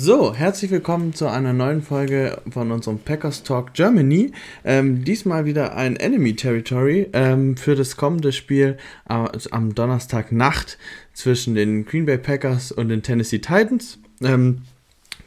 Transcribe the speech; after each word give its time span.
So, 0.00 0.32
herzlich 0.32 0.70
willkommen 0.70 1.12
zu 1.12 1.26
einer 1.26 1.52
neuen 1.52 1.82
Folge 1.82 2.40
von 2.48 2.70
unserem 2.70 3.00
Packers 3.00 3.42
Talk 3.42 3.74
Germany. 3.74 4.30
Ähm, 4.64 5.04
diesmal 5.04 5.44
wieder 5.44 5.74
ein 5.74 5.96
Enemy 5.96 6.36
Territory 6.36 7.08
ähm, 7.12 7.56
für 7.56 7.74
das 7.74 7.96
kommende 7.96 8.30
Spiel 8.30 8.76
äh, 9.08 9.26
am 9.50 9.74
Donnerstagnacht 9.74 10.78
zwischen 11.14 11.56
den 11.56 11.84
Green 11.84 12.06
Bay 12.06 12.16
Packers 12.16 12.70
und 12.70 12.90
den 12.90 13.02
Tennessee 13.02 13.40
Titans. 13.40 13.98
Ähm, 14.22 14.62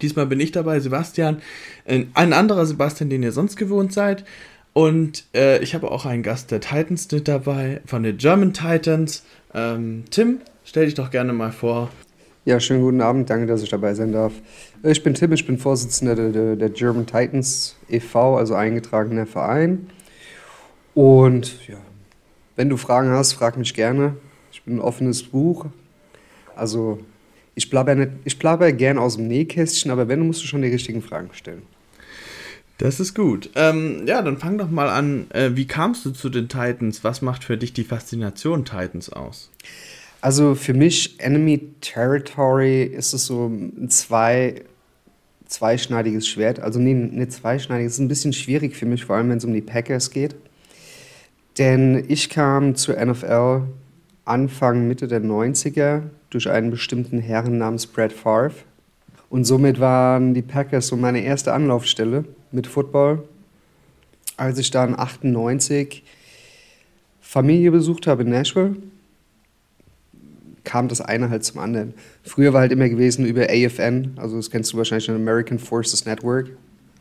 diesmal 0.01 0.27
bin 0.27 0.39
ich 0.39 0.53
dabei, 0.53 0.79
Sebastian, 0.79 1.41
ein 1.83 2.31
anderer 2.31 2.65
Sebastian, 2.65 3.09
den 3.09 3.23
ihr 3.23 3.33
sonst 3.33 3.57
gewohnt 3.57 3.91
seid. 3.91 4.23
Und 4.71 5.25
äh, 5.35 5.61
ich 5.61 5.75
habe 5.75 5.91
auch 5.91 6.05
einen 6.05 6.23
Gast 6.23 6.49
der 6.49 6.61
Titans 6.61 7.11
mit 7.11 7.27
dabei, 7.27 7.81
von 7.85 8.03
den 8.03 8.15
German 8.15 8.53
Titans. 8.53 9.25
Ähm, 9.53 10.05
Tim, 10.11 10.39
stell 10.63 10.85
dich 10.85 10.95
doch 10.95 11.11
gerne 11.11 11.33
mal 11.33 11.51
vor. 11.51 11.89
Ja, 12.43 12.59
schönen 12.59 12.81
guten 12.81 13.01
Abend, 13.01 13.29
danke, 13.29 13.45
dass 13.45 13.61
ich 13.61 13.69
dabei 13.69 13.93
sein 13.93 14.13
darf. 14.13 14.33
Ich 14.81 15.03
bin 15.03 15.13
Tim, 15.13 15.31
ich 15.31 15.45
bin 15.45 15.59
Vorsitzender 15.59 16.15
der, 16.15 16.55
der, 16.55 16.69
German 16.69 17.05
Titans 17.05 17.75
e.V., 17.87 18.35
also 18.35 18.55
eingetragener 18.55 19.27
Verein. 19.27 19.91
Und 20.95 21.67
ja, 21.67 21.77
wenn 22.55 22.67
du 22.67 22.77
Fragen 22.77 23.11
hast, 23.11 23.33
frag 23.33 23.57
mich 23.57 23.75
gerne. 23.75 24.15
Ich 24.51 24.63
bin 24.63 24.77
ein 24.77 24.79
offenes 24.79 25.21
Buch. 25.21 25.67
Also 26.55 26.99
ich 27.53 27.69
plapper, 27.69 27.93
nicht, 27.93 28.11
ich 28.25 28.39
plapper 28.39 28.71
gern 28.71 28.97
aus 28.97 29.17
dem 29.17 29.27
Nähkästchen, 29.27 29.91
aber 29.91 30.07
wenn, 30.07 30.21
du 30.21 30.25
musst 30.25 30.41
du 30.41 30.47
schon 30.47 30.63
die 30.63 30.69
richtigen 30.69 31.03
Fragen 31.03 31.29
stellen. 31.33 31.61
Das 32.79 32.99
ist 32.99 33.13
gut. 33.13 33.51
Ähm, 33.53 34.07
ja, 34.07 34.23
dann 34.23 34.39
fang 34.39 34.57
doch 34.57 34.71
mal 34.71 34.89
an. 34.89 35.29
Äh, 35.29 35.51
wie 35.53 35.67
kamst 35.67 36.03
du 36.05 36.09
zu 36.09 36.29
den 36.29 36.49
Titans? 36.49 37.03
Was 37.03 37.21
macht 37.21 37.43
für 37.43 37.55
dich 37.55 37.73
die 37.73 37.83
Faszination 37.83 38.65
Titans 38.65 39.13
aus? 39.13 39.51
Also 40.21 40.53
für 40.53 40.75
mich, 40.75 41.19
Enemy 41.19 41.73
Territory 41.81 42.83
ist 42.83 43.13
es 43.13 43.25
so 43.25 43.47
ein 43.47 43.89
zwei, 43.89 44.61
zweischneidiges 45.47 46.27
Schwert. 46.27 46.59
Also 46.59 46.79
nee, 46.79 46.93
nicht 46.93 47.31
zweischneidig, 47.33 47.87
es 47.87 47.93
ist 47.93 47.99
ein 47.99 48.07
bisschen 48.07 48.31
schwierig 48.31 48.75
für 48.75 48.85
mich, 48.85 49.03
vor 49.03 49.15
allem 49.15 49.29
wenn 49.29 49.39
es 49.39 49.45
um 49.45 49.53
die 49.53 49.61
Packers 49.61 50.11
geht. 50.11 50.35
Denn 51.57 52.05
ich 52.07 52.29
kam 52.29 52.75
zur 52.75 53.03
NFL 53.03 53.63
Anfang, 54.23 54.87
Mitte 54.87 55.07
der 55.07 55.21
90er 55.21 56.03
durch 56.29 56.49
einen 56.49 56.69
bestimmten 56.69 57.19
Herren 57.19 57.57
namens 57.57 57.87
Brad 57.87 58.13
Favre. 58.13 58.53
Und 59.29 59.45
somit 59.45 59.79
waren 59.79 60.35
die 60.35 60.43
Packers 60.43 60.87
so 60.87 60.95
meine 60.97 61.21
erste 61.21 61.53
Anlaufstelle 61.53 62.25
mit 62.51 62.67
Football. 62.67 63.23
Als 64.37 64.59
ich 64.59 64.69
dann 64.69 64.97
98 64.97 66.03
Familie 67.21 67.71
besucht 67.71 68.07
habe 68.07 68.23
in 68.23 68.29
Nashville, 68.29 68.75
kam 70.71 70.87
das 70.87 71.01
eine 71.01 71.29
halt 71.29 71.43
zum 71.43 71.59
anderen. 71.59 71.93
Früher 72.23 72.53
war 72.53 72.61
halt 72.61 72.71
immer 72.71 72.87
gewesen 72.87 73.25
über 73.25 73.47
AFN, 73.49 74.13
also 74.15 74.37
das 74.37 74.49
kennst 74.49 74.71
du 74.71 74.77
wahrscheinlich 74.77 75.03
schon, 75.03 75.15
American 75.15 75.59
Forces 75.59 76.05
Network, 76.05 76.51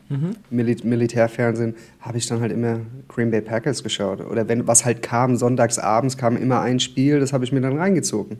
mhm. 0.09 0.35
Mil 0.49 0.75
Militärfernsehen, 0.83 1.75
habe 2.01 2.17
ich 2.17 2.27
dann 2.27 2.41
halt 2.41 2.51
immer 2.51 2.81
Green 3.07 3.31
Bay 3.31 3.39
Packers 3.39 3.81
geschaut. 3.81 4.19
Oder 4.19 4.49
wenn 4.49 4.67
was 4.67 4.83
halt 4.83 5.01
kam, 5.01 5.37
sonntags 5.37 5.79
abends 5.79 6.17
kam 6.17 6.35
immer 6.35 6.59
ein 6.59 6.81
Spiel, 6.81 7.21
das 7.21 7.31
habe 7.31 7.45
ich 7.45 7.53
mir 7.53 7.61
dann 7.61 7.77
reingezogen. 7.77 8.39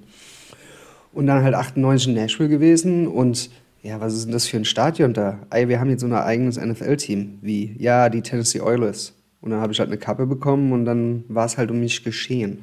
Und 1.13 1.27
dann 1.27 1.43
halt 1.43 1.55
98 1.55 2.09
in 2.09 2.15
Nashville 2.15 2.49
gewesen 2.49 3.07
und 3.07 3.51
ja, 3.83 4.01
was 4.01 4.13
ist 4.13 4.25
denn 4.25 4.33
das 4.33 4.47
für 4.47 4.57
ein 4.57 4.65
Stadion 4.65 5.13
da? 5.13 5.39
Ey, 5.49 5.69
wir 5.69 5.79
haben 5.79 5.89
jetzt 5.89 6.01
so 6.01 6.07
ein 6.07 6.13
eigenes 6.13 6.59
NFL-Team. 6.59 7.39
Wie? 7.41 7.73
Ja, 7.79 8.09
die 8.09 8.21
Tennessee 8.21 8.59
Oilers. 8.59 9.13
Und 9.39 9.51
dann 9.51 9.61
habe 9.61 9.71
ich 9.71 9.79
halt 9.79 9.89
eine 9.89 9.97
Kappe 9.97 10.25
bekommen 10.25 10.73
und 10.73 10.83
dann 10.83 11.23
war 11.29 11.45
es 11.45 11.57
halt 11.57 11.71
um 11.71 11.79
mich 11.79 12.03
geschehen. 12.03 12.59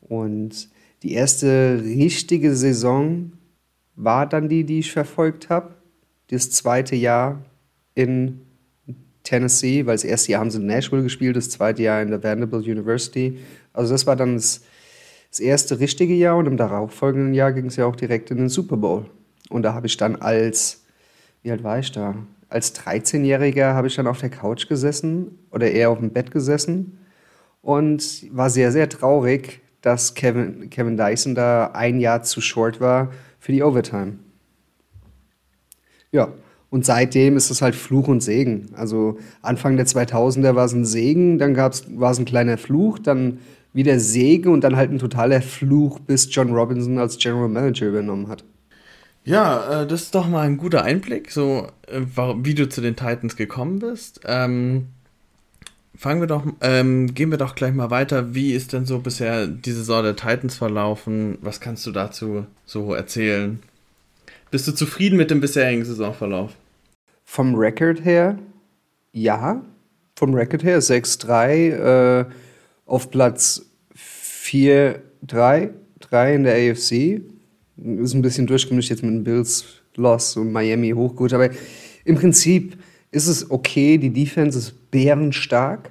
Und 0.00 0.68
die 1.02 1.12
erste 1.12 1.82
richtige 1.84 2.54
Saison 2.54 3.32
war 3.94 4.26
dann 4.26 4.48
die, 4.48 4.64
die 4.64 4.80
ich 4.80 4.92
verfolgt 4.92 5.48
habe. 5.48 5.74
Das 6.28 6.50
zweite 6.50 6.96
Jahr 6.96 7.42
in 7.94 8.40
Tennessee, 9.22 9.86
weil 9.86 9.94
das 9.94 10.04
erste 10.04 10.32
Jahr 10.32 10.40
haben 10.40 10.50
sie 10.50 10.58
in 10.58 10.66
Nashville 10.66 11.02
gespielt, 11.02 11.36
das 11.36 11.50
zweite 11.50 11.82
Jahr 11.82 12.00
in 12.00 12.10
der 12.10 12.22
Vanderbilt 12.22 12.66
University. 12.66 13.38
Also 13.72 13.92
das 13.92 14.06
war 14.06 14.16
dann 14.16 14.36
das, 14.36 14.62
das 15.30 15.40
erste 15.40 15.80
richtige 15.80 16.14
Jahr 16.14 16.36
und 16.36 16.46
im 16.46 16.56
darauffolgenden 16.56 17.34
Jahr 17.34 17.52
ging 17.52 17.66
es 17.66 17.76
ja 17.76 17.86
auch 17.86 17.96
direkt 17.96 18.30
in 18.30 18.38
den 18.38 18.48
Super 18.48 18.76
Bowl. 18.76 19.06
Und 19.50 19.62
da 19.62 19.74
habe 19.74 19.86
ich 19.86 19.96
dann 19.96 20.16
als, 20.16 20.84
wie 21.42 21.50
alt 21.50 21.62
war 21.62 21.78
ich 21.78 21.92
da? 21.92 22.14
Als 22.48 22.74
13-Jähriger 22.74 23.74
habe 23.74 23.88
ich 23.88 23.96
dann 23.96 24.06
auf 24.06 24.20
der 24.20 24.30
Couch 24.30 24.68
gesessen 24.68 25.38
oder 25.50 25.70
eher 25.70 25.90
auf 25.90 25.98
dem 25.98 26.10
Bett 26.10 26.30
gesessen 26.30 26.98
und 27.60 28.34
war 28.34 28.48
sehr, 28.48 28.72
sehr 28.72 28.88
traurig, 28.88 29.60
dass 29.88 30.12
Kevin, 30.12 30.68
Kevin 30.68 30.98
Dyson 30.98 31.34
da 31.34 31.70
ein 31.72 31.98
Jahr 31.98 32.22
zu 32.22 32.42
short 32.42 32.78
war 32.78 33.10
für 33.38 33.52
die 33.52 33.62
Overtime. 33.62 34.18
Ja, 36.12 36.28
und 36.68 36.84
seitdem 36.84 37.38
ist 37.38 37.50
es 37.50 37.62
halt 37.62 37.74
Fluch 37.74 38.06
und 38.06 38.22
Segen. 38.22 38.66
Also 38.74 39.18
Anfang 39.40 39.78
der 39.78 39.86
2000er 39.86 40.54
war 40.54 40.66
es 40.66 40.74
ein 40.74 40.84
Segen, 40.84 41.38
dann 41.38 41.56
war 41.56 42.10
es 42.10 42.18
ein 42.18 42.26
kleiner 42.26 42.58
Fluch, 42.58 42.98
dann 42.98 43.38
wieder 43.72 43.98
Segen 43.98 44.52
und 44.52 44.62
dann 44.62 44.76
halt 44.76 44.90
ein 44.90 44.98
totaler 44.98 45.40
Fluch, 45.40 46.00
bis 46.00 46.28
John 46.30 46.52
Robinson 46.52 46.98
als 46.98 47.16
General 47.16 47.48
Manager 47.48 47.86
übernommen 47.86 48.28
hat. 48.28 48.44
Ja, 49.24 49.82
äh, 49.82 49.86
das 49.86 50.02
ist 50.02 50.14
doch 50.14 50.28
mal 50.28 50.46
ein 50.46 50.58
guter 50.58 50.82
Einblick, 50.84 51.30
so 51.30 51.66
äh, 51.86 52.02
wie 52.42 52.54
du 52.54 52.68
zu 52.68 52.82
den 52.82 52.96
Titans 52.96 53.36
gekommen 53.36 53.78
bist. 53.78 54.20
Ähm, 54.26 54.88
fangen 55.98 56.20
wir 56.20 56.28
doch, 56.28 56.44
ähm, 56.60 57.12
gehen 57.14 57.30
wir 57.30 57.38
doch 57.38 57.54
gleich 57.54 57.74
mal 57.74 57.90
weiter. 57.90 58.34
Wie 58.34 58.52
ist 58.54 58.72
denn 58.72 58.86
so 58.86 59.00
bisher 59.00 59.48
die 59.48 59.72
Saison 59.72 60.04
der 60.04 60.16
Titans 60.16 60.56
verlaufen? 60.56 61.38
Was 61.42 61.60
kannst 61.60 61.84
du 61.86 61.90
dazu 61.90 62.46
so 62.64 62.94
erzählen? 62.94 63.60
Bist 64.50 64.66
du 64.68 64.72
zufrieden 64.72 65.16
mit 65.16 65.30
dem 65.30 65.40
bisherigen 65.40 65.84
Saisonverlauf? 65.84 66.52
Vom 67.24 67.54
Record 67.54 68.04
her, 68.04 68.38
ja. 69.12 69.60
Vom 70.16 70.34
Record 70.34 70.62
her 70.62 70.80
6-3 70.80 72.20
äh, 72.20 72.24
auf 72.86 73.10
Platz 73.10 73.66
4-3, 73.94 75.70
3 76.00 76.34
in 76.34 76.44
der 76.44 76.54
AFC 76.54 77.20
ist 77.76 78.14
ein 78.14 78.22
bisschen 78.22 78.46
durchgemischt 78.46 78.90
jetzt 78.90 79.02
mit 79.02 79.12
den 79.12 79.24
Bills 79.24 79.64
Loss 79.96 80.36
und 80.36 80.52
Miami 80.52 80.90
hochgut, 80.90 81.32
aber 81.32 81.50
im 82.04 82.16
Prinzip 82.16 82.78
ist 83.10 83.26
es 83.26 83.50
okay. 83.50 83.98
Die 83.98 84.12
Defense 84.12 84.58
ist 84.58 84.90
bärenstark, 84.90 85.90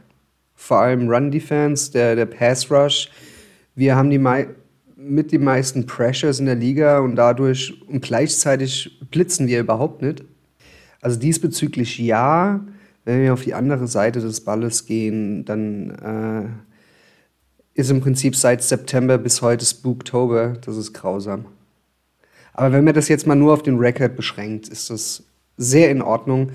vor 0.56 0.80
allem 0.80 1.10
Run 1.10 1.32
Defense, 1.32 1.92
der, 1.92 2.16
der 2.16 2.26
Pass 2.26 2.72
Rush. 2.72 3.10
Wir 3.76 3.96
haben 3.96 4.10
die 4.10 4.20
mit 4.96 5.32
den 5.32 5.44
meisten 5.44 5.86
Pressures 5.86 6.40
in 6.40 6.48
der 6.48 6.56
Liga 6.56 7.00
und 7.00 7.16
dadurch 7.16 7.82
und 7.88 8.02
gleichzeitig 8.02 9.00
blitzen 9.12 9.48
wir 9.48 9.60
überhaupt 9.60 10.02
nicht. 10.02 10.24
Also 11.02 11.20
diesbezüglich 11.20 11.98
ja. 12.00 12.66
Wenn 13.06 13.22
wir 13.22 13.32
auf 13.32 13.44
die 13.44 13.54
andere 13.54 13.88
Seite 13.88 14.20
des 14.20 14.42
Balles 14.42 14.86
gehen, 14.86 15.46
dann 15.46 16.60
äh, 17.76 17.80
ist 17.80 17.90
im 17.90 18.02
Prinzip 18.02 18.36
seit 18.36 18.62
September 18.62 19.18
bis 19.18 19.42
heute 19.42 19.66
Spooktober. 19.66 20.58
Das 20.66 20.76
ist 20.76 20.92
grausam. 20.92 21.46
Aber 22.52 22.74
wenn 22.74 22.84
man 22.84 22.96
das 22.96 23.08
jetzt 23.08 23.28
mal 23.28 23.36
nur 23.36 23.54
auf 23.54 23.64
den 23.64 23.78
Record 23.78 24.16
beschränkt, 24.16 24.68
ist 24.68 24.90
das 24.90 25.24
sehr 25.56 25.90
in 25.92 26.02
Ordnung. 26.02 26.52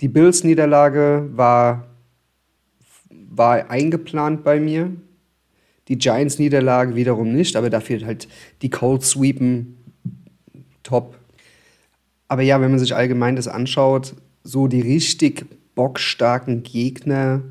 Die 0.00 0.08
Bills-Niederlage 0.08 1.28
war, 1.32 1.86
war 3.10 3.70
eingeplant 3.70 4.44
bei 4.44 4.60
mir. 4.60 4.90
Die 5.88 5.98
Giants-Niederlage 5.98 6.96
wiederum 6.96 7.32
nicht, 7.32 7.56
aber 7.56 7.70
dafür 7.70 8.04
halt 8.04 8.28
die 8.62 8.70
Cold 8.70 9.02
Sweepen 9.02 9.76
top. 10.82 11.16
Aber 12.28 12.42
ja, 12.42 12.60
wenn 12.60 12.70
man 12.70 12.80
sich 12.80 12.94
allgemein 12.94 13.36
das 13.36 13.48
anschaut, 13.48 14.14
so 14.42 14.66
die 14.66 14.80
richtig 14.80 15.46
bockstarken 15.74 16.62
Gegner 16.62 17.42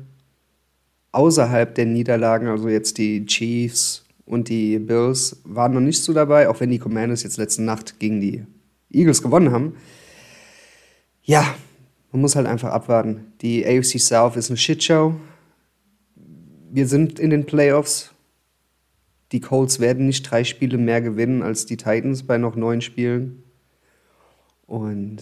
außerhalb 1.12 1.74
der 1.74 1.86
Niederlagen, 1.86 2.48
also 2.48 2.68
jetzt 2.68 2.98
die 2.98 3.24
Chiefs, 3.24 4.06
und 4.26 4.48
die 4.48 4.78
Bills 4.80 5.40
waren 5.44 5.72
noch 5.72 5.80
nicht 5.80 6.02
so 6.02 6.12
dabei, 6.12 6.48
auch 6.48 6.60
wenn 6.60 6.70
die 6.70 6.80
Commanders 6.80 7.22
jetzt 7.22 7.38
letzte 7.38 7.62
Nacht 7.62 7.98
gegen 8.00 8.20
die 8.20 8.44
Eagles 8.90 9.22
gewonnen 9.22 9.52
haben. 9.52 9.76
Ja, 11.22 11.54
man 12.16 12.22
muss 12.22 12.34
halt 12.34 12.46
einfach 12.46 12.70
abwarten. 12.70 13.34
Die 13.42 13.66
AFC 13.66 14.00
South 14.00 14.36
ist 14.36 14.48
eine 14.48 14.56
Shitshow. 14.56 15.16
Wir 16.70 16.86
sind 16.86 17.18
in 17.18 17.28
den 17.28 17.44
Playoffs. 17.44 18.10
Die 19.32 19.40
Colts 19.40 19.80
werden 19.80 20.06
nicht 20.06 20.22
drei 20.22 20.42
Spiele 20.42 20.78
mehr 20.78 21.02
gewinnen 21.02 21.42
als 21.42 21.66
die 21.66 21.76
Titans 21.76 22.22
bei 22.22 22.38
noch 22.38 22.56
neun 22.56 22.80
Spielen. 22.80 23.42
Und 24.66 25.18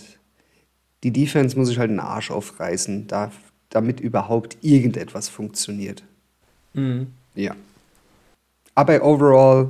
Die 1.02 1.10
Defense 1.10 1.58
muss 1.58 1.66
sich 1.66 1.80
halt 1.80 1.90
den 1.90 1.98
Arsch 1.98 2.30
aufreißen, 2.30 3.08
da, 3.08 3.32
damit 3.70 3.98
überhaupt 3.98 4.56
irgendetwas 4.62 5.28
funktioniert. 5.28 6.04
Mhm. 6.74 7.08
Ja. 7.34 7.56
Aber 8.76 9.02
overall 9.02 9.68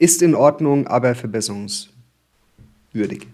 ist 0.00 0.20
in 0.20 0.34
Ordnung, 0.34 0.88
aber 0.88 1.14
verbesserungswürdig. 1.14 3.28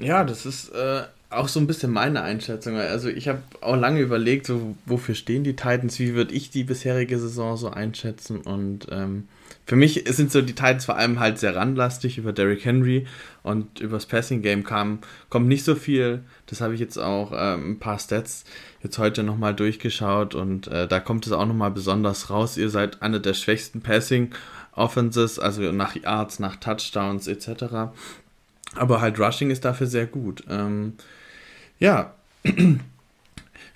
Ja, 0.00 0.24
das 0.24 0.44
ist 0.44 0.70
äh, 0.70 1.04
auch 1.36 1.48
so 1.48 1.60
ein 1.60 1.66
bisschen 1.66 1.92
meine 1.92 2.22
Einschätzung. 2.22 2.76
Also 2.76 3.08
ich 3.08 3.28
habe 3.28 3.42
auch 3.60 3.76
lange 3.76 4.00
überlegt, 4.00 4.46
so 4.46 4.76
wofür 4.86 5.14
stehen 5.14 5.44
die 5.44 5.56
Titans, 5.56 5.98
wie 5.98 6.14
würde 6.14 6.34
ich 6.34 6.50
die 6.50 6.64
bisherige 6.64 7.18
Saison 7.18 7.56
so 7.56 7.70
einschätzen 7.70 8.40
und 8.40 8.86
ähm, 8.90 9.28
für 9.66 9.76
mich 9.76 10.04
sind 10.08 10.30
so 10.30 10.42
die 10.42 10.54
Titans 10.54 10.84
vor 10.84 10.96
allem 10.96 11.20
halt 11.20 11.38
sehr 11.38 11.56
randlastig 11.56 12.18
über 12.18 12.32
Derrick 12.32 12.64
Henry 12.64 13.06
und 13.42 13.80
übers 13.80 14.04
Passing 14.04 14.42
Game 14.42 14.62
kam, 14.62 14.98
kommt 15.30 15.48
nicht 15.48 15.64
so 15.64 15.74
viel. 15.74 16.22
Das 16.46 16.60
habe 16.60 16.74
ich 16.74 16.80
jetzt 16.80 16.98
auch 16.98 17.32
ähm, 17.34 17.72
ein 17.72 17.78
paar 17.78 17.98
Stats 17.98 18.44
jetzt 18.82 18.98
heute 18.98 19.22
nochmal 19.22 19.54
durchgeschaut 19.54 20.34
und 20.34 20.66
äh, 20.66 20.86
da 20.86 21.00
kommt 21.00 21.26
es 21.26 21.32
auch 21.32 21.46
nochmal 21.46 21.70
besonders 21.70 22.28
raus. 22.28 22.58
Ihr 22.58 22.68
seid 22.68 23.00
eine 23.00 23.20
der 23.20 23.32
schwächsten 23.32 23.80
Passing 23.80 24.32
Offenses, 24.72 25.38
also 25.38 25.62
nach 25.72 25.94
Yards, 25.96 26.40
nach 26.40 26.56
Touchdowns 26.56 27.26
etc. 27.26 27.94
Aber 28.74 29.00
halt 29.00 29.18
Rushing 29.18 29.50
ist 29.50 29.64
dafür 29.64 29.86
sehr 29.86 30.06
gut. 30.06 30.44
Ähm, 30.50 30.94
ja, 31.78 32.14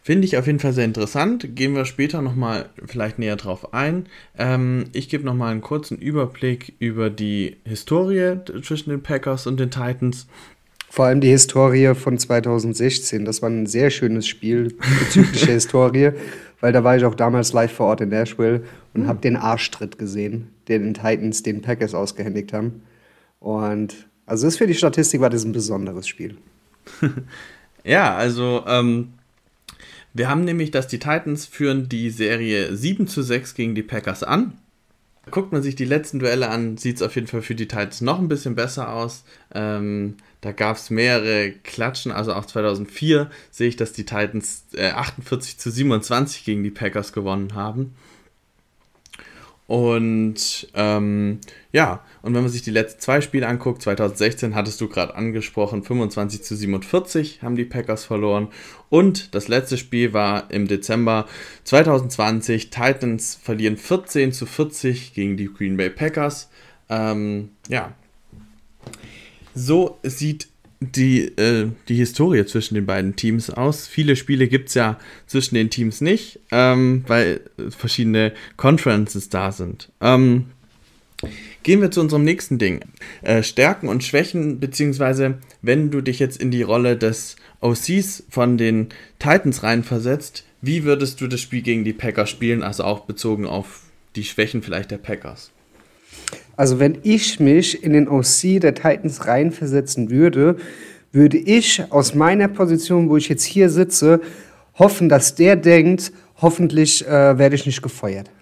Finde 0.08 0.24
ich 0.24 0.38
auf 0.38 0.46
jeden 0.46 0.58
Fall 0.58 0.72
sehr 0.72 0.86
interessant. 0.86 1.54
Gehen 1.54 1.74
wir 1.74 1.84
später 1.84 2.22
nochmal 2.22 2.70
vielleicht 2.86 3.18
näher 3.18 3.36
drauf 3.36 3.74
ein. 3.74 4.06
Ähm, 4.38 4.86
ich 4.94 5.10
gebe 5.10 5.22
nochmal 5.22 5.52
einen 5.52 5.60
kurzen 5.60 5.98
Überblick 5.98 6.72
über 6.78 7.10
die 7.10 7.58
Historie 7.66 8.36
zwischen 8.62 8.88
den 8.88 9.02
Packers 9.02 9.46
und 9.46 9.60
den 9.60 9.70
Titans. 9.70 10.26
Vor 10.88 11.04
allem 11.04 11.20
die 11.20 11.28
Historie 11.28 11.94
von 11.94 12.16
2016. 12.16 13.26
Das 13.26 13.42
war 13.42 13.50
ein 13.50 13.66
sehr 13.66 13.90
schönes 13.90 14.26
Spiel 14.26 14.74
bezüglich 14.98 15.44
der 15.44 15.54
Historie, 15.56 16.12
weil 16.62 16.72
da 16.72 16.82
war 16.84 16.96
ich 16.96 17.04
auch 17.04 17.14
damals 17.14 17.52
live 17.52 17.72
vor 17.72 17.88
Ort 17.88 18.00
in 18.00 18.08
Nashville 18.08 18.62
und 18.94 19.08
habe 19.08 19.20
den 19.20 19.36
Arschtritt 19.36 19.98
gesehen, 19.98 20.48
den 20.68 20.84
den 20.84 20.94
Titans 20.94 21.42
den 21.42 21.60
Packers 21.60 21.92
ausgehändigt 21.92 22.54
haben. 22.54 22.80
Und 23.40 24.08
also 24.24 24.46
das 24.46 24.56
für 24.56 24.66
die 24.66 24.72
Statistik 24.72 25.20
war 25.20 25.28
das 25.28 25.44
ein 25.44 25.52
besonderes 25.52 26.08
Spiel. 26.08 26.38
ja, 27.88 28.14
also 28.14 28.64
ähm, 28.66 29.14
wir 30.12 30.28
haben 30.28 30.44
nämlich, 30.44 30.70
dass 30.70 30.88
die 30.88 30.98
Titans 30.98 31.46
führen 31.46 31.88
die 31.88 32.10
Serie 32.10 32.76
7 32.76 33.06
zu 33.08 33.22
6 33.22 33.54
gegen 33.54 33.74
die 33.74 33.82
Packers 33.82 34.22
an. 34.22 34.58
Guckt 35.30 35.52
man 35.52 35.62
sich 35.62 35.74
die 35.74 35.84
letzten 35.84 36.18
Duelle 36.18 36.48
an, 36.48 36.76
sieht 36.76 36.96
es 36.96 37.02
auf 37.02 37.14
jeden 37.14 37.26
Fall 37.26 37.42
für 37.42 37.54
die 37.54 37.68
Titans 37.68 38.00
noch 38.00 38.18
ein 38.18 38.28
bisschen 38.28 38.54
besser 38.54 38.92
aus. 38.92 39.24
Ähm, 39.54 40.16
da 40.40 40.52
gab 40.52 40.76
es 40.76 40.90
mehrere 40.90 41.52
Klatschen, 41.52 42.12
also 42.12 42.34
auch 42.34 42.46
2004 42.46 43.30
sehe 43.50 43.68
ich, 43.68 43.76
dass 43.76 43.92
die 43.92 44.04
Titans 44.04 44.64
äh, 44.74 44.90
48 44.90 45.58
zu 45.58 45.70
27 45.70 46.44
gegen 46.44 46.62
die 46.62 46.70
Packers 46.70 47.12
gewonnen 47.12 47.54
haben. 47.54 47.94
Und 49.68 50.66
ähm, 50.72 51.40
ja, 51.72 52.02
und 52.22 52.34
wenn 52.34 52.40
man 52.40 52.50
sich 52.50 52.62
die 52.62 52.70
letzten 52.70 53.02
zwei 53.02 53.20
Spiele 53.20 53.46
anguckt, 53.46 53.82
2016 53.82 54.54
hattest 54.54 54.80
du 54.80 54.88
gerade 54.88 55.14
angesprochen, 55.14 55.82
25 55.82 56.42
zu 56.42 56.56
47 56.56 57.42
haben 57.42 57.54
die 57.54 57.66
Packers 57.66 58.06
verloren. 58.06 58.48
Und 58.88 59.34
das 59.34 59.46
letzte 59.46 59.76
Spiel 59.76 60.14
war 60.14 60.50
im 60.50 60.68
Dezember 60.68 61.26
2020. 61.64 62.70
Titans 62.70 63.38
verlieren 63.40 63.76
14 63.76 64.32
zu 64.32 64.46
40 64.46 65.12
gegen 65.12 65.36
die 65.36 65.52
Green 65.52 65.76
Bay 65.76 65.90
Packers. 65.90 66.48
Ähm, 66.88 67.50
ja. 67.68 67.92
So 69.54 69.98
sieht 70.02 70.48
die, 70.80 71.36
äh, 71.36 71.68
die 71.88 71.96
Historie 71.96 72.44
zwischen 72.46 72.74
den 72.74 72.86
beiden 72.86 73.16
Teams 73.16 73.50
aus. 73.50 73.86
Viele 73.86 74.16
Spiele 74.16 74.48
gibt 74.48 74.68
es 74.68 74.74
ja 74.74 74.98
zwischen 75.26 75.54
den 75.54 75.70
Teams 75.70 76.00
nicht, 76.00 76.40
ähm, 76.50 77.04
weil 77.06 77.40
verschiedene 77.70 78.32
Conferences 78.56 79.28
da 79.28 79.50
sind. 79.50 79.90
Ähm, 80.00 80.46
gehen 81.64 81.80
wir 81.80 81.90
zu 81.90 82.00
unserem 82.00 82.24
nächsten 82.24 82.58
Ding. 82.58 82.80
Äh, 83.22 83.42
Stärken 83.42 83.88
und 83.88 84.04
Schwächen, 84.04 84.60
beziehungsweise 84.60 85.38
wenn 85.62 85.90
du 85.90 86.00
dich 86.00 86.20
jetzt 86.20 86.40
in 86.40 86.50
die 86.50 86.62
Rolle 86.62 86.96
des 86.96 87.36
OCs 87.60 88.24
von 88.30 88.56
den 88.56 88.88
Titans 89.18 89.64
reinversetzt, 89.64 90.44
wie 90.62 90.84
würdest 90.84 91.20
du 91.20 91.26
das 91.26 91.40
Spiel 91.40 91.62
gegen 91.62 91.84
die 91.84 91.92
Packers 91.92 92.30
spielen, 92.30 92.62
also 92.62 92.84
auch 92.84 93.00
bezogen 93.00 93.46
auf 93.46 93.82
die 94.16 94.24
Schwächen 94.24 94.62
vielleicht 94.62 94.90
der 94.90 94.98
Packers? 94.98 95.50
Also 96.58 96.80
wenn 96.80 96.98
ich 97.04 97.38
mich 97.38 97.84
in 97.84 97.92
den 97.92 98.08
OC 98.08 98.60
der 98.60 98.74
Titans 98.74 99.28
reinversetzen 99.28 100.10
würde, 100.10 100.56
würde 101.12 101.38
ich 101.38 101.84
aus 101.90 102.16
meiner 102.16 102.48
Position, 102.48 103.08
wo 103.08 103.16
ich 103.16 103.28
jetzt 103.28 103.44
hier 103.44 103.70
sitze, 103.70 104.20
hoffen, 104.74 105.08
dass 105.08 105.36
der 105.36 105.54
denkt, 105.54 106.12
hoffentlich 106.42 107.06
äh, 107.06 107.38
werde 107.38 107.54
ich 107.54 107.64
nicht 107.64 107.80
gefeuert. 107.80 108.32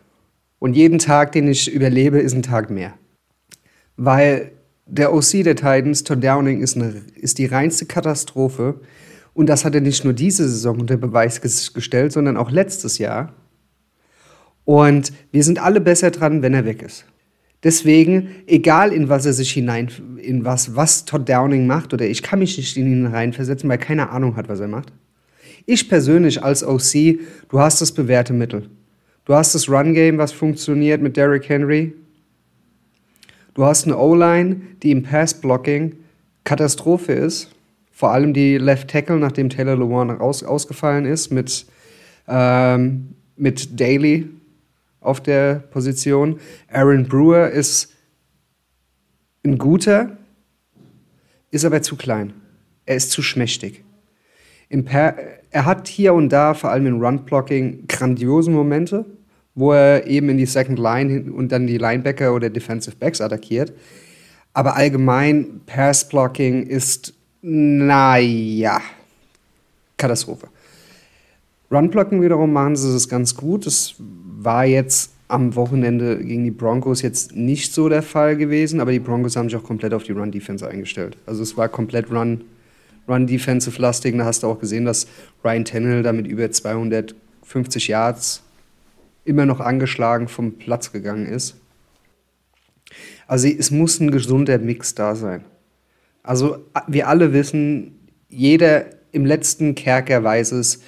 Und 0.58 0.76
jeden 0.76 0.98
Tag, 0.98 1.32
den 1.32 1.46
ich 1.46 1.70
überlebe, 1.70 2.18
ist 2.18 2.32
ein 2.32 2.42
Tag 2.42 2.70
mehr. 2.70 2.94
Weil 3.98 4.52
der 4.86 5.12
OC 5.12 5.44
der 5.44 5.56
Titans, 5.56 6.02
Todd 6.02 6.24
Downing, 6.24 6.62
ist, 6.62 6.74
eine, 6.74 7.02
ist 7.16 7.36
die 7.36 7.44
reinste 7.44 7.84
Katastrophe. 7.84 8.80
Und 9.34 9.46
das 9.50 9.66
hat 9.66 9.74
er 9.74 9.82
nicht 9.82 10.04
nur 10.04 10.14
diese 10.14 10.48
Saison 10.48 10.80
unter 10.80 10.96
Beweis 10.96 11.42
gestellt, 11.42 12.12
sondern 12.12 12.38
auch 12.38 12.50
letztes 12.50 12.96
Jahr. 12.96 13.34
Und 14.64 15.12
wir 15.32 15.44
sind 15.44 15.62
alle 15.62 15.82
besser 15.82 16.10
dran, 16.10 16.40
wenn 16.40 16.54
er 16.54 16.64
weg 16.64 16.82
ist. 16.82 17.04
Deswegen, 17.66 18.28
egal 18.46 18.92
in 18.92 19.08
was 19.08 19.26
er 19.26 19.32
sich 19.32 19.50
hinein, 19.50 19.90
in 20.22 20.44
was, 20.44 20.76
was 20.76 21.04
Todd 21.04 21.28
Downing 21.28 21.66
macht, 21.66 21.92
oder 21.92 22.06
ich 22.06 22.22
kann 22.22 22.38
mich 22.38 22.56
nicht 22.56 22.76
in 22.76 22.86
ihn 22.86 23.06
reinversetzen, 23.06 23.68
weil 23.68 23.78
keiner 23.78 24.12
Ahnung 24.12 24.36
hat, 24.36 24.48
was 24.48 24.60
er 24.60 24.68
macht. 24.68 24.92
Ich 25.64 25.88
persönlich 25.88 26.44
als 26.44 26.62
OC, 26.62 27.18
du 27.48 27.58
hast 27.58 27.80
das 27.80 27.90
bewährte 27.90 28.32
Mittel. 28.32 28.70
Du 29.24 29.34
hast 29.34 29.52
das 29.56 29.68
Run-Game, 29.68 30.16
was 30.16 30.30
funktioniert 30.30 31.02
mit 31.02 31.16
Derrick 31.16 31.48
Henry. 31.48 31.92
Du 33.54 33.64
hast 33.64 33.84
eine 33.84 33.98
O-Line, 33.98 34.60
die 34.84 34.92
im 34.92 35.02
Pass-Blocking 35.02 35.96
Katastrophe 36.44 37.14
ist. 37.14 37.50
Vor 37.90 38.12
allem 38.12 38.32
die 38.32 38.58
Left 38.58 38.86
Tackle, 38.86 39.18
nachdem 39.18 39.50
Taylor 39.50 39.74
Lewan 39.74 40.10
raus, 40.10 40.44
ausgefallen 40.44 41.04
ist, 41.04 41.32
mit, 41.32 41.66
ähm, 42.28 43.08
mit 43.36 43.80
Daly 43.80 44.28
auf 45.06 45.20
der 45.20 45.56
Position. 45.70 46.40
Aaron 46.68 47.06
Brewer 47.06 47.50
ist 47.50 47.92
ein 49.44 49.58
guter, 49.58 50.16
ist 51.50 51.64
aber 51.64 51.82
zu 51.82 51.96
klein. 51.96 52.32
Er 52.84 52.96
ist 52.96 53.10
zu 53.10 53.22
schmächtig. 53.22 53.84
er 54.68 55.64
hat 55.64 55.88
hier 55.88 56.14
und 56.14 56.28
da, 56.30 56.54
vor 56.54 56.70
allem 56.70 56.86
im 56.86 57.00
Run-Blocking, 57.00 57.86
grandiose 57.86 58.50
Momente, 58.50 59.04
wo 59.54 59.72
er 59.72 60.06
eben 60.06 60.28
in 60.28 60.38
die 60.38 60.46
Second 60.46 60.78
Line 60.78 61.32
und 61.32 61.50
dann 61.50 61.66
die 61.66 61.78
Linebacker 61.78 62.34
oder 62.34 62.50
Defensive 62.50 62.96
Backs 62.96 63.20
attackiert. 63.20 63.72
Aber 64.52 64.76
allgemein, 64.76 65.60
Pass-Blocking 65.66 66.66
ist, 66.66 67.14
naja, 67.42 68.80
Katastrophe. 69.96 70.48
Run-Blocking 71.70 72.22
wiederum 72.22 72.52
machen 72.52 72.76
sie 72.76 72.94
es 72.94 73.08
ganz 73.08 73.34
gut. 73.34 73.66
Das 73.66 73.94
war 74.46 74.64
jetzt 74.64 75.12
am 75.28 75.56
Wochenende 75.56 76.24
gegen 76.24 76.44
die 76.44 76.52
Broncos 76.52 77.02
jetzt 77.02 77.34
nicht 77.34 77.74
so 77.74 77.88
der 77.88 78.02
Fall 78.02 78.36
gewesen, 78.36 78.80
aber 78.80 78.92
die 78.92 79.00
Broncos 79.00 79.34
haben 79.34 79.50
sich 79.50 79.58
auch 79.58 79.64
komplett 79.64 79.92
auf 79.92 80.04
die 80.04 80.12
Run-Defense 80.12 80.66
eingestellt. 80.66 81.16
Also 81.26 81.42
es 81.42 81.56
war 81.56 81.68
komplett 81.68 82.10
Run, 82.12 82.44
Run-Defensive-lastig. 83.08 84.16
Da 84.16 84.24
hast 84.24 84.44
du 84.44 84.46
auch 84.46 84.60
gesehen, 84.60 84.84
dass 84.84 85.08
Ryan 85.44 85.64
Tannehill 85.64 86.02
da 86.04 86.12
mit 86.12 86.28
über 86.28 86.48
250 86.48 87.88
Yards 87.88 88.44
immer 89.24 89.46
noch 89.46 89.58
angeschlagen 89.58 90.28
vom 90.28 90.52
Platz 90.52 90.92
gegangen 90.92 91.26
ist. 91.26 91.56
Also 93.26 93.48
es 93.48 93.72
muss 93.72 93.98
ein 93.98 94.12
gesunder 94.12 94.58
Mix 94.58 94.94
da 94.94 95.16
sein. 95.16 95.44
Also 96.22 96.58
wir 96.86 97.08
alle 97.08 97.32
wissen, 97.32 97.98
jeder 98.28 98.86
im 99.10 99.26
letzten 99.26 99.74
Kerker 99.74 100.22
weiß 100.22 100.52
es, 100.52 100.80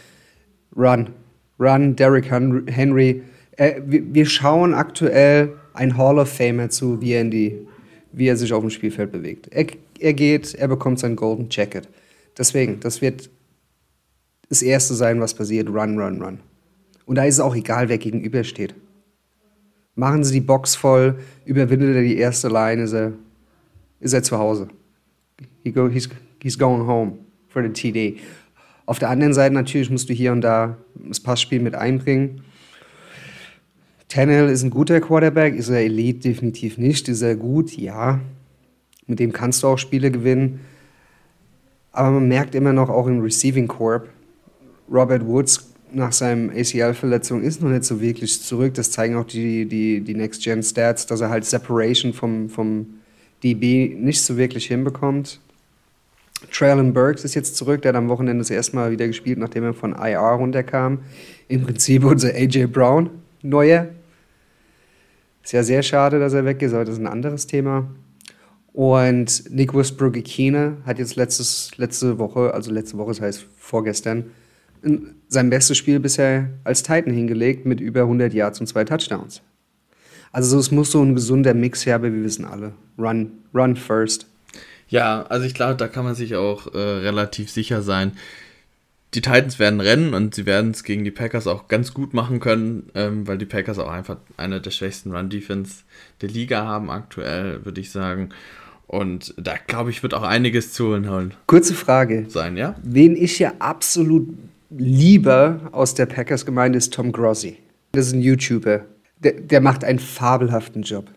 Run, 0.76 1.10
Run, 1.58 1.96
Derrick 1.96 2.30
Henry, 2.30 3.22
äh, 3.58 3.82
wir 3.84 4.24
schauen 4.24 4.72
aktuell 4.72 5.54
ein 5.74 5.96
Hall 5.96 6.18
of 6.18 6.28
Famer 6.28 6.70
zu, 6.70 7.00
wie 7.00 7.12
er, 7.12 7.24
die, 7.24 7.66
wie 8.12 8.28
er 8.28 8.36
sich 8.36 8.52
auf 8.52 8.60
dem 8.60 8.70
Spielfeld 8.70 9.12
bewegt. 9.12 9.48
Er, 9.48 9.66
er 9.98 10.14
geht, 10.14 10.54
er 10.54 10.68
bekommt 10.68 11.00
sein 11.00 11.16
Golden 11.16 11.48
Jacket. 11.50 11.88
Deswegen, 12.36 12.78
das 12.80 13.02
wird 13.02 13.28
das 14.48 14.62
Erste 14.62 14.94
sein, 14.94 15.20
was 15.20 15.34
passiert. 15.34 15.68
Run, 15.68 15.98
run, 15.98 16.22
run. 16.22 16.40
Und 17.04 17.16
da 17.16 17.24
ist 17.24 17.34
es 17.34 17.40
auch 17.40 17.56
egal, 17.56 17.88
wer 17.88 17.98
gegenübersteht. 17.98 18.74
Machen 19.96 20.22
Sie 20.22 20.34
die 20.34 20.40
Box 20.40 20.76
voll, 20.76 21.18
überwindet 21.44 21.96
er 21.96 22.02
die 22.02 22.16
erste 22.16 22.46
Line, 22.48 22.82
ist 22.82 22.92
er, 22.92 23.12
ist 23.98 24.12
er 24.12 24.22
zu 24.22 24.38
Hause. 24.38 24.68
He 25.64 25.72
go, 25.72 25.88
he's, 25.88 26.08
he's 26.40 26.56
going 26.56 26.86
home 26.86 27.18
for 27.48 27.60
the 27.60 27.70
TD. 27.70 28.20
Auf 28.86 29.00
der 29.00 29.10
anderen 29.10 29.34
Seite 29.34 29.52
natürlich 29.52 29.90
musst 29.90 30.08
du 30.08 30.12
hier 30.12 30.30
und 30.30 30.42
da 30.42 30.78
das 30.94 31.18
Passspiel 31.18 31.60
mit 31.60 31.74
einbringen. 31.74 32.42
Tannehill 34.08 34.48
ist 34.48 34.62
ein 34.62 34.70
guter 34.70 35.00
Quarterback, 35.00 35.54
ist 35.54 35.68
er 35.68 35.80
Elite 35.80 36.20
definitiv 36.20 36.78
nicht. 36.78 37.08
Ist 37.08 37.22
er 37.22 37.36
gut? 37.36 37.76
Ja. 37.76 38.20
Mit 39.06 39.20
dem 39.20 39.32
kannst 39.32 39.62
du 39.62 39.68
auch 39.68 39.78
Spiele 39.78 40.10
gewinnen. 40.10 40.60
Aber 41.92 42.10
man 42.12 42.28
merkt 42.28 42.54
immer 42.54 42.72
noch 42.72 42.88
auch 42.88 43.06
im 43.06 43.20
Receiving 43.20 43.68
Corp, 43.68 44.08
Robert 44.90 45.26
Woods 45.26 45.68
nach 45.92 46.12
seinem 46.12 46.50
ACL-Verletzung 46.50 47.42
ist 47.42 47.62
noch 47.62 47.70
nicht 47.70 47.84
so 47.84 48.00
wirklich 48.00 48.42
zurück. 48.42 48.74
Das 48.74 48.90
zeigen 48.90 49.16
auch 49.16 49.24
die, 49.24 49.66
die, 49.66 50.00
die 50.00 50.14
Next-Gen-Stats, 50.14 51.06
dass 51.06 51.20
er 51.20 51.30
halt 51.30 51.44
Separation 51.44 52.12
vom, 52.12 52.48
vom 52.48 52.86
DB 53.42 53.94
nicht 53.94 54.20
so 54.20 54.36
wirklich 54.36 54.66
hinbekommt. 54.66 55.40
Traylon 56.52 56.92
Burks 56.92 57.24
ist 57.24 57.34
jetzt 57.34 57.56
zurück, 57.56 57.82
der 57.82 57.90
hat 57.90 57.96
am 57.96 58.08
Wochenende 58.08 58.40
das 58.40 58.50
erste 58.50 58.76
Mal 58.76 58.90
wieder 58.90 59.06
gespielt, 59.06 59.38
nachdem 59.38 59.64
er 59.64 59.74
von 59.74 59.92
IR 59.94 60.20
runterkam. 60.20 61.00
Im 61.48 61.62
Prinzip 61.62 62.04
unser 62.04 62.28
AJ 62.28 62.66
Brown, 62.66 63.10
neuer. 63.42 63.88
Ist 65.48 65.52
ja 65.52 65.62
sehr 65.62 65.82
schade, 65.82 66.20
dass 66.20 66.34
er 66.34 66.44
weg 66.44 66.60
ist, 66.60 66.74
aber 66.74 66.84
das 66.84 66.96
ist 66.96 67.00
ein 67.00 67.06
anderes 67.06 67.46
Thema. 67.46 67.88
Und 68.74 69.50
Nick 69.50 69.72
Westbrook-Ikine 69.72 70.76
hat 70.84 70.98
jetzt 70.98 71.16
letztes, 71.16 71.70
letzte 71.78 72.18
Woche, 72.18 72.52
also 72.52 72.70
letzte 72.70 72.98
Woche, 72.98 73.12
das 73.12 73.22
heißt 73.22 73.46
vorgestern, 73.56 74.24
sein 75.28 75.48
bestes 75.48 75.78
Spiel 75.78 76.00
bisher 76.00 76.50
als 76.64 76.82
Titan 76.82 77.14
hingelegt 77.14 77.64
mit 77.64 77.80
über 77.80 78.02
100 78.02 78.34
Yards 78.34 78.60
und 78.60 78.66
zwei 78.66 78.84
Touchdowns. 78.84 79.40
Also 80.32 80.58
es 80.58 80.70
muss 80.70 80.90
so 80.90 81.02
ein 81.02 81.14
gesunder 81.14 81.54
Mix 81.54 81.86
her, 81.86 81.94
aber 81.94 82.12
wir 82.12 82.22
wissen 82.22 82.44
alle, 82.44 82.74
run, 82.98 83.32
run 83.54 83.74
first. 83.74 84.26
Ja, 84.90 85.22
also 85.30 85.46
ich 85.46 85.54
glaube, 85.54 85.76
da 85.76 85.88
kann 85.88 86.04
man 86.04 86.14
sich 86.14 86.36
auch 86.36 86.74
äh, 86.74 86.78
relativ 86.78 87.50
sicher 87.50 87.80
sein. 87.80 88.12
Die 89.14 89.22
Titans 89.22 89.58
werden 89.58 89.80
rennen 89.80 90.12
und 90.12 90.34
sie 90.34 90.44
werden 90.44 90.72
es 90.72 90.84
gegen 90.84 91.02
die 91.02 91.10
Packers 91.10 91.46
auch 91.46 91.68
ganz 91.68 91.94
gut 91.94 92.12
machen 92.12 92.40
können, 92.40 92.90
ähm, 92.94 93.26
weil 93.26 93.38
die 93.38 93.46
Packers 93.46 93.78
auch 93.78 93.90
einfach 93.90 94.18
eine 94.36 94.60
der 94.60 94.70
schwächsten 94.70 95.12
Run-Defense 95.12 95.84
der 96.20 96.28
Liga 96.28 96.64
haben 96.64 96.90
aktuell, 96.90 97.64
würde 97.64 97.80
ich 97.80 97.90
sagen. 97.90 98.30
Und 98.86 99.34
da 99.38 99.54
glaube 99.66 99.90
ich, 99.90 100.02
wird 100.02 100.14
auch 100.14 100.22
einiges 100.22 100.72
zu 100.72 100.88
holen. 100.88 101.34
Kurze 101.46 101.74
Frage. 101.74 102.26
Sein, 102.28 102.56
ja? 102.56 102.74
Wen 102.82 103.16
ich 103.16 103.38
ja 103.38 103.52
absolut 103.58 104.28
lieber 104.70 105.60
aus 105.72 105.94
der 105.94 106.06
Packers-Gemeinde 106.06 106.78
ist 106.78 106.92
Tom 106.92 107.12
Grossi. 107.12 107.58
Das 107.92 108.08
ist 108.08 108.12
ein 108.12 108.20
YouTuber. 108.20 108.84
Der, 109.22 109.32
der 109.32 109.60
macht 109.60 109.84
einen 109.84 109.98
fabelhaften 109.98 110.82
Job. 110.82 111.10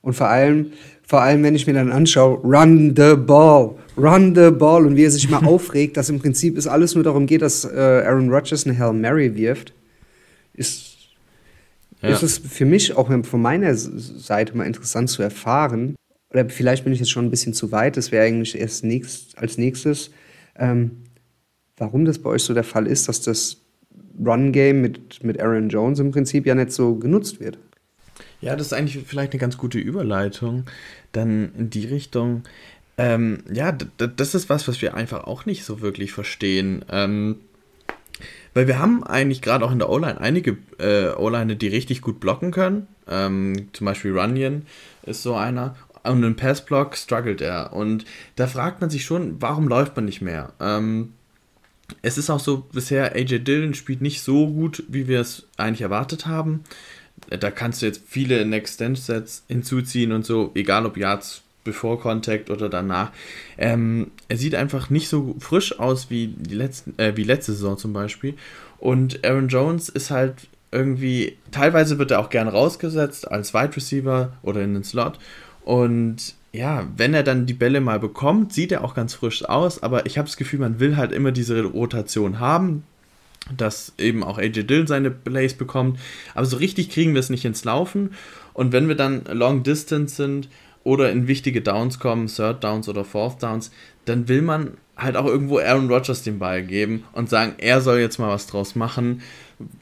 Und 0.00 0.14
vor 0.14 0.28
allem, 0.28 0.72
vor 1.02 1.22
allem, 1.22 1.42
wenn 1.42 1.54
ich 1.54 1.66
mir 1.66 1.74
dann 1.74 1.92
anschaue, 1.92 2.38
run 2.38 2.94
the 2.96 3.14
ball, 3.16 3.76
run 3.96 4.34
the 4.34 4.50
ball 4.50 4.86
und 4.86 4.96
wie 4.96 5.04
er 5.04 5.10
sich 5.10 5.28
mal 5.28 5.44
aufregt, 5.46 5.96
dass 5.96 6.08
im 6.08 6.18
Prinzip 6.18 6.56
es 6.56 6.66
alles 6.66 6.94
nur 6.94 7.04
darum 7.04 7.26
geht, 7.26 7.42
dass 7.42 7.64
äh, 7.64 8.02
Aaron 8.06 8.30
Rodgers 8.30 8.66
eine 8.66 8.78
Hail 8.78 8.92
Mary 8.92 9.34
wirft, 9.36 9.72
ist, 10.54 10.96
ja. 12.02 12.10
ist 12.10 12.22
es 12.22 12.38
für 12.38 12.64
mich 12.64 12.96
auch 12.96 13.10
von 13.24 13.42
meiner 13.42 13.74
Seite 13.74 14.56
mal 14.56 14.66
interessant 14.66 15.10
zu 15.10 15.22
erfahren. 15.22 15.96
Oder 16.30 16.48
vielleicht 16.48 16.84
bin 16.84 16.92
ich 16.92 16.98
jetzt 16.98 17.10
schon 17.10 17.26
ein 17.26 17.30
bisschen 17.30 17.54
zu 17.54 17.70
weit, 17.70 17.96
das 17.96 18.10
wäre 18.10 18.26
eigentlich 18.26 18.58
erst 18.58 18.84
nächst, 18.84 19.38
als 19.38 19.56
nächstes. 19.56 20.10
Ähm, 20.56 21.02
warum 21.76 22.04
das 22.04 22.18
bei 22.18 22.30
euch 22.30 22.42
so 22.42 22.54
der 22.54 22.64
Fall 22.64 22.86
ist, 22.86 23.08
dass 23.08 23.20
das 23.20 23.58
Run-Game 24.18 24.80
mit, 24.80 25.22
mit 25.24 25.40
Aaron 25.40 25.68
Jones 25.68 25.98
im 25.98 26.10
Prinzip 26.10 26.46
ja 26.46 26.54
nicht 26.54 26.72
so 26.72 26.96
genutzt 26.96 27.40
wird. 27.40 27.58
Ja, 28.40 28.56
das 28.56 28.68
ist 28.68 28.72
eigentlich 28.72 29.02
vielleicht 29.06 29.32
eine 29.32 29.40
ganz 29.40 29.56
gute 29.56 29.78
Überleitung. 29.78 30.64
Dann 31.12 31.52
in 31.56 31.70
die 31.70 31.86
Richtung. 31.86 32.42
Ähm, 32.96 33.42
ja, 33.52 33.72
das 33.72 34.34
ist 34.34 34.48
was, 34.48 34.68
was 34.68 34.80
wir 34.80 34.94
einfach 34.94 35.24
auch 35.24 35.46
nicht 35.46 35.64
so 35.64 35.80
wirklich 35.80 36.12
verstehen. 36.12 36.84
Ähm, 36.90 37.36
weil 38.54 38.68
wir 38.68 38.78
haben 38.78 39.02
eigentlich 39.02 39.42
gerade 39.42 39.64
auch 39.64 39.72
in 39.72 39.80
der 39.80 39.90
O-Line 39.90 40.20
einige 40.20 40.56
äh, 40.78 41.08
O-Line, 41.08 41.56
die 41.56 41.68
richtig 41.68 42.00
gut 42.00 42.20
blocken 42.20 42.52
können. 42.52 42.86
Ähm, 43.08 43.68
zum 43.72 43.84
Beispiel 43.84 44.16
Runyon 44.16 44.66
ist 45.02 45.22
so 45.22 45.34
einer. 45.34 45.74
Und 46.04 46.22
im 46.22 46.36
Passblock 46.36 46.96
struggelt 46.96 47.40
er. 47.40 47.72
Und 47.72 48.04
da 48.36 48.46
fragt 48.46 48.80
man 48.80 48.90
sich 48.90 49.04
schon, 49.04 49.40
warum 49.40 49.68
läuft 49.68 49.96
man 49.96 50.04
nicht 50.04 50.20
mehr? 50.20 50.52
Ähm, 50.60 51.14
es 52.02 52.18
ist 52.18 52.30
auch 52.30 52.40
so, 52.40 52.58
bisher 52.72 53.14
AJ 53.14 53.40
Dillon 53.40 53.74
spielt 53.74 54.02
nicht 54.02 54.22
so 54.22 54.46
gut, 54.46 54.84
wie 54.88 55.08
wir 55.08 55.20
es 55.20 55.46
eigentlich 55.56 55.82
erwartet 55.82 56.26
haben. 56.26 56.64
Da 57.28 57.50
kannst 57.50 57.82
du 57.82 57.86
jetzt 57.86 58.02
viele 58.06 58.44
Next-Stand-Sets 58.44 59.44
hinzuziehen 59.48 60.12
und 60.12 60.26
so, 60.26 60.52
egal 60.54 60.86
ob 60.86 60.96
Yards 60.96 61.43
bevor 61.64 62.00
Contact 62.00 62.50
oder 62.50 62.68
danach. 62.68 63.10
Ähm, 63.58 64.10
er 64.28 64.36
sieht 64.36 64.54
einfach 64.54 64.90
nicht 64.90 65.08
so 65.08 65.34
frisch 65.40 65.78
aus 65.80 66.10
wie, 66.10 66.28
die 66.28 66.54
letzten, 66.54 66.98
äh, 66.98 67.16
wie 67.16 67.24
letzte 67.24 67.52
Saison 67.52 67.76
zum 67.76 67.92
Beispiel. 67.92 68.34
Und 68.78 69.24
Aaron 69.24 69.48
Jones 69.48 69.88
ist 69.88 70.10
halt 70.10 70.34
irgendwie, 70.70 71.36
teilweise 71.52 71.98
wird 71.98 72.10
er 72.10 72.20
auch 72.20 72.30
gern 72.30 72.48
rausgesetzt 72.48 73.30
als 73.30 73.54
Wide 73.54 73.76
Receiver 73.76 74.32
oder 74.42 74.60
in 74.62 74.74
den 74.74 74.84
Slot. 74.84 75.18
Und 75.64 76.34
ja, 76.52 76.86
wenn 76.96 77.14
er 77.14 77.22
dann 77.22 77.46
die 77.46 77.54
Bälle 77.54 77.80
mal 77.80 77.98
bekommt, 77.98 78.52
sieht 78.52 78.70
er 78.70 78.84
auch 78.84 78.94
ganz 78.94 79.14
frisch 79.14 79.44
aus, 79.44 79.82
aber 79.82 80.06
ich 80.06 80.18
habe 80.18 80.28
das 80.28 80.36
Gefühl, 80.36 80.60
man 80.60 80.78
will 80.78 80.96
halt 80.96 81.10
immer 81.10 81.32
diese 81.32 81.64
Rotation 81.64 82.38
haben, 82.38 82.84
dass 83.56 83.92
eben 83.98 84.22
auch 84.22 84.38
AJ 84.38 84.64
Dill 84.64 84.86
seine 84.86 85.10
Plays 85.10 85.54
bekommt, 85.54 85.98
aber 86.34 86.46
so 86.46 86.56
richtig 86.56 86.90
kriegen 86.90 87.14
wir 87.14 87.20
es 87.20 87.30
nicht 87.30 87.44
ins 87.44 87.64
Laufen 87.64 88.10
und 88.52 88.72
wenn 88.72 88.86
wir 88.86 88.94
dann 88.94 89.24
Long 89.24 89.64
Distance 89.64 90.14
sind 90.14 90.48
oder 90.84 91.10
in 91.10 91.26
wichtige 91.26 91.62
Downs 91.62 91.98
kommen, 91.98 92.28
Third 92.28 92.62
Downs 92.62 92.88
oder 92.88 93.04
Fourth 93.04 93.42
Downs, 93.42 93.70
dann 94.04 94.28
will 94.28 94.42
man 94.42 94.76
halt 94.96 95.16
auch 95.16 95.26
irgendwo 95.26 95.58
Aaron 95.58 95.90
Rodgers 95.90 96.22
den 96.22 96.38
Ball 96.38 96.62
geben 96.62 97.04
und 97.12 97.28
sagen, 97.28 97.54
er 97.58 97.80
soll 97.80 97.98
jetzt 97.98 98.18
mal 98.18 98.28
was 98.28 98.46
draus 98.46 98.76
machen, 98.76 99.22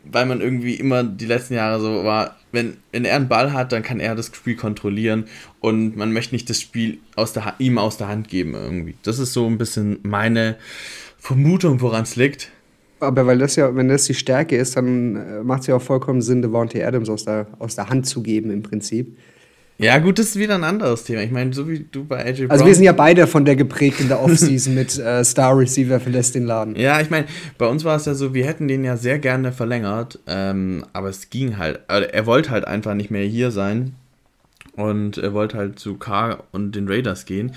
weil 0.04 0.26
man 0.26 0.40
irgendwie 0.40 0.74
immer 0.74 1.02
die 1.02 1.26
letzten 1.26 1.54
Jahre 1.54 1.80
so 1.80 2.04
war, 2.04 2.36
wenn, 2.52 2.76
wenn 2.92 3.04
er 3.04 3.16
einen 3.16 3.28
Ball 3.28 3.52
hat, 3.52 3.72
dann 3.72 3.82
kann 3.82 4.00
er 4.00 4.14
das 4.14 4.26
Spiel 4.34 4.56
kontrollieren 4.56 5.24
und 5.60 5.96
man 5.96 6.12
möchte 6.12 6.34
nicht 6.34 6.48
das 6.48 6.60
Spiel 6.60 6.98
aus 7.16 7.32
der, 7.32 7.54
ihm 7.58 7.78
aus 7.78 7.96
der 7.96 8.08
Hand 8.08 8.28
geben 8.28 8.54
irgendwie. 8.54 8.94
Das 9.02 9.18
ist 9.18 9.32
so 9.32 9.46
ein 9.46 9.58
bisschen 9.58 9.98
meine 10.02 10.56
Vermutung, 11.18 11.80
woran 11.80 12.02
es 12.02 12.16
liegt. 12.16 12.50
Aber 13.00 13.26
weil 13.26 13.38
das 13.38 13.56
ja, 13.56 13.74
wenn 13.74 13.88
das 13.88 14.04
die 14.04 14.14
Stärke 14.14 14.56
ist, 14.56 14.76
dann 14.76 15.16
äh, 15.16 15.42
macht 15.42 15.62
es 15.62 15.66
ja 15.66 15.76
auch 15.76 15.82
vollkommen 15.82 16.22
Sinn, 16.22 16.40
Devontae 16.40 16.84
Adams 16.84 17.08
aus 17.08 17.24
der, 17.24 17.48
aus 17.58 17.74
der 17.74 17.88
Hand 17.88 18.06
zu 18.06 18.22
geben 18.22 18.50
im 18.50 18.62
Prinzip. 18.62 19.16
Ja, 19.82 19.98
gut, 19.98 20.20
das 20.20 20.26
ist 20.28 20.36
wieder 20.36 20.54
ein 20.54 20.62
anderes 20.62 21.02
Thema. 21.02 21.22
Ich 21.22 21.32
meine, 21.32 21.52
so 21.52 21.68
wie 21.68 21.80
du 21.90 22.04
bei 22.04 22.24
AJ 22.24 22.42
Brown. 22.46 22.50
Also, 22.52 22.66
wir 22.66 22.74
sind 22.74 22.84
ja 22.84 22.92
beide 22.92 23.26
von 23.26 23.44
der 23.44 23.56
geprägt 23.56 23.98
in 23.98 24.06
der 24.06 24.22
Offseason 24.22 24.74
mit 24.74 24.96
äh, 24.96 25.24
Star 25.24 25.58
Receiver 25.58 25.98
verlässt 25.98 26.36
den 26.36 26.46
Laden. 26.46 26.76
Ja, 26.76 27.00
ich 27.00 27.10
meine, 27.10 27.26
bei 27.58 27.66
uns 27.66 27.82
war 27.82 27.96
es 27.96 28.04
ja 28.04 28.14
so, 28.14 28.32
wir 28.32 28.46
hätten 28.46 28.68
den 28.68 28.84
ja 28.84 28.96
sehr 28.96 29.18
gerne 29.18 29.50
verlängert, 29.50 30.20
ähm, 30.28 30.84
aber 30.92 31.08
es 31.08 31.30
ging 31.30 31.58
halt. 31.58 31.80
Also 31.88 32.08
er 32.08 32.26
wollte 32.26 32.50
halt 32.50 32.64
einfach 32.64 32.94
nicht 32.94 33.10
mehr 33.10 33.24
hier 33.24 33.50
sein 33.50 33.96
und 34.76 35.18
er 35.18 35.34
wollte 35.34 35.58
halt 35.58 35.80
zu 35.80 35.96
K 35.96 36.44
und 36.52 36.76
den 36.76 36.88
Raiders 36.88 37.24
gehen. 37.24 37.52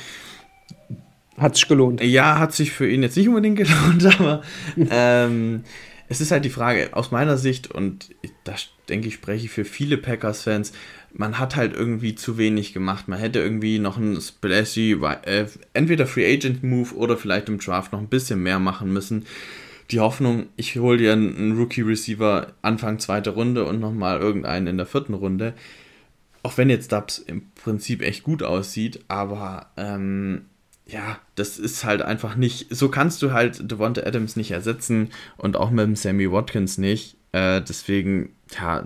Hat 1.38 1.55
sich 1.55 1.67
gelohnt. 1.67 2.01
Ja, 2.01 2.39
hat 2.39 2.53
sich 2.53 2.72
für 2.72 2.89
ihn 2.89 3.03
jetzt 3.03 3.17
nicht 3.17 3.27
unbedingt 3.27 3.58
gelohnt, 3.58 4.20
aber 4.20 4.41
ähm, 4.89 5.63
es 6.08 6.22
ist 6.22 6.32
halt 6.32 6.46
die 6.46 6.50
Frage, 6.50 6.89
aus 6.94 7.12
meiner 7.12 7.38
Sicht, 7.38 7.72
und 7.72 8.10
da 8.44 8.53
denke 8.89 9.08
ich, 9.08 9.15
spreche 9.15 9.46
ich 9.46 9.51
für 9.51 9.65
viele 9.65 9.98
Packers-Fans, 9.98 10.72
man 11.18 11.40
hat 11.40 11.56
halt 11.56 11.74
irgendwie 11.74 12.16
zu 12.16 12.38
wenig 12.38 12.74
gemacht. 12.74 13.08
Man 13.08 13.20
hätte 13.20 13.40
irgendwie 13.40 13.80
noch 13.80 13.98
einen 13.98 14.20
splashy, 14.20 14.98
äh, 15.24 15.46
entweder 15.74 16.08
Free 16.08 16.32
Agent 16.32 16.64
Move 16.64 16.94
oder 16.96 17.18
vielleicht 17.18 17.50
im 17.50 17.60
Draft 17.60 17.94
noch 17.94 18.00
ein 18.00 18.10
bisschen 18.10 18.44
mehr 18.44 18.60
machen 18.60 18.92
müssen. 18.92 19.26
Die 19.92 20.00
Hoffnung, 20.00 20.48
ich 20.58 20.76
hole 20.78 20.98
dir 20.98 21.14
einen 21.14 21.58
Rookie 21.58 21.82
Receiver 21.82 22.54
Anfang 22.62 23.00
zweite 23.00 23.30
Runde 23.32 23.66
und 23.66 23.80
nochmal 23.80 24.20
irgendeinen 24.20 24.68
in 24.68 24.78
der 24.78 24.86
vierten 24.86 25.14
Runde. 25.14 25.54
Auch 26.44 26.58
wenn 26.58 26.70
jetzt 26.70 26.92
Dubs 26.92 27.20
im 27.20 27.50
Prinzip 27.56 28.02
echt 28.02 28.24
gut 28.24 28.44
aussieht, 28.44 29.00
aber 29.08 29.68
ähm, 29.78 30.46
ja, 30.86 31.20
das 31.36 31.58
ist 31.58 31.86
halt 31.86 32.02
einfach 32.02 32.36
nicht. 32.36 32.76
So 32.76 32.90
kannst 32.90 33.22
du 33.22 33.32
halt 33.32 33.72
Devonta 33.72 34.02
Adams 34.02 34.36
nicht 34.36 34.52
ersetzen 34.52 35.12
und 35.38 35.56
auch 35.56 35.72
mit 35.72 35.86
dem 35.86 35.96
Sammy 35.96 36.32
Watkins 36.32 36.78
nicht. 36.78 37.16
Äh, 37.32 37.62
deswegen, 37.62 38.36
ja, 38.60 38.84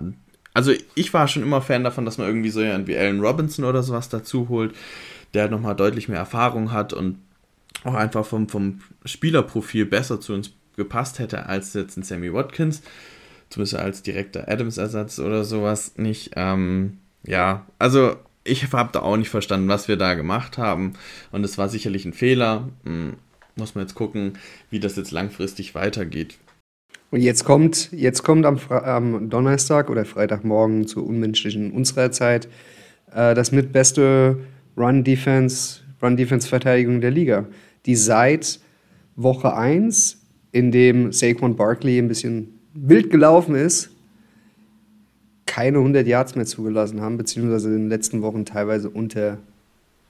also 0.54 0.72
ich 0.94 1.14
war 1.14 1.28
schon 1.28 1.42
immer 1.42 1.62
Fan 1.62 1.84
davon, 1.84 2.04
dass 2.04 2.18
man 2.18 2.26
irgendwie 2.26 2.50
so 2.50 2.60
jemanden 2.60 2.86
wie 2.86 2.96
Allen 2.96 3.20
Robinson 3.20 3.64
oder 3.64 3.82
sowas 3.82 4.08
dazu 4.08 4.48
holt, 4.48 4.74
der 5.34 5.48
nochmal 5.48 5.76
deutlich 5.76 6.08
mehr 6.08 6.18
Erfahrung 6.18 6.72
hat 6.72 6.92
und 6.92 7.18
auch 7.84 7.94
einfach 7.94 8.26
vom, 8.26 8.48
vom 8.48 8.80
Spielerprofil 9.04 9.86
besser 9.86 10.20
zu 10.20 10.34
uns 10.34 10.52
gepasst 10.76 11.18
hätte 11.18 11.46
als 11.46 11.74
jetzt 11.74 11.96
ein 11.96 12.02
Sammy 12.02 12.32
Watkins. 12.32 12.82
Zumindest 13.48 13.76
als 13.76 14.02
direkter 14.02 14.48
Adams-Ersatz 14.48 15.18
oder 15.18 15.44
sowas 15.44 15.94
nicht. 15.96 16.32
Ähm, 16.36 16.98
ja, 17.24 17.66
also 17.78 18.16
ich 18.44 18.72
habe 18.72 18.90
da 18.92 19.00
auch 19.00 19.16
nicht 19.16 19.28
verstanden, 19.28 19.68
was 19.68 19.88
wir 19.88 19.96
da 19.96 20.14
gemacht 20.14 20.56
haben. 20.56 20.94
Und 21.32 21.44
es 21.44 21.58
war 21.58 21.68
sicherlich 21.68 22.04
ein 22.04 22.12
Fehler. 22.12 22.68
Hm, 22.84 23.14
muss 23.56 23.74
man 23.74 23.82
jetzt 23.82 23.94
gucken, 23.94 24.34
wie 24.70 24.80
das 24.80 24.96
jetzt 24.96 25.10
langfristig 25.10 25.74
weitergeht. 25.74 26.38
Und 27.10 27.20
jetzt 27.20 27.44
kommt, 27.44 27.90
jetzt 27.92 28.22
kommt 28.22 28.46
am, 28.46 28.58
am 28.68 29.30
Donnerstag 29.30 29.90
oder 29.90 30.04
Freitagmorgen 30.04 30.86
zur 30.86 31.06
unmenschlichen 31.06 31.72
unserer 31.72 32.12
Zeit 32.12 32.46
äh, 33.12 33.34
das 33.34 33.50
mitbeste 33.50 34.38
Run-Defense, 34.76 35.80
Run-Defense-Verteidigung 36.00 37.00
der 37.00 37.10
Liga, 37.10 37.46
die 37.86 37.96
seit 37.96 38.60
Woche 39.16 39.54
1, 39.54 40.18
in 40.52 40.72
dem 40.72 41.12
Saquon 41.12 41.56
Barkley 41.56 41.98
ein 41.98 42.08
bisschen 42.08 42.60
wild 42.74 43.10
gelaufen 43.10 43.54
ist, 43.54 43.90
keine 45.46 45.78
100 45.78 46.06
Yards 46.06 46.36
mehr 46.36 46.46
zugelassen 46.46 47.00
haben, 47.00 47.16
beziehungsweise 47.16 47.68
in 47.68 47.74
den 47.74 47.88
letzten 47.88 48.22
Wochen 48.22 48.44
teilweise 48.44 48.88
unter 48.88 49.38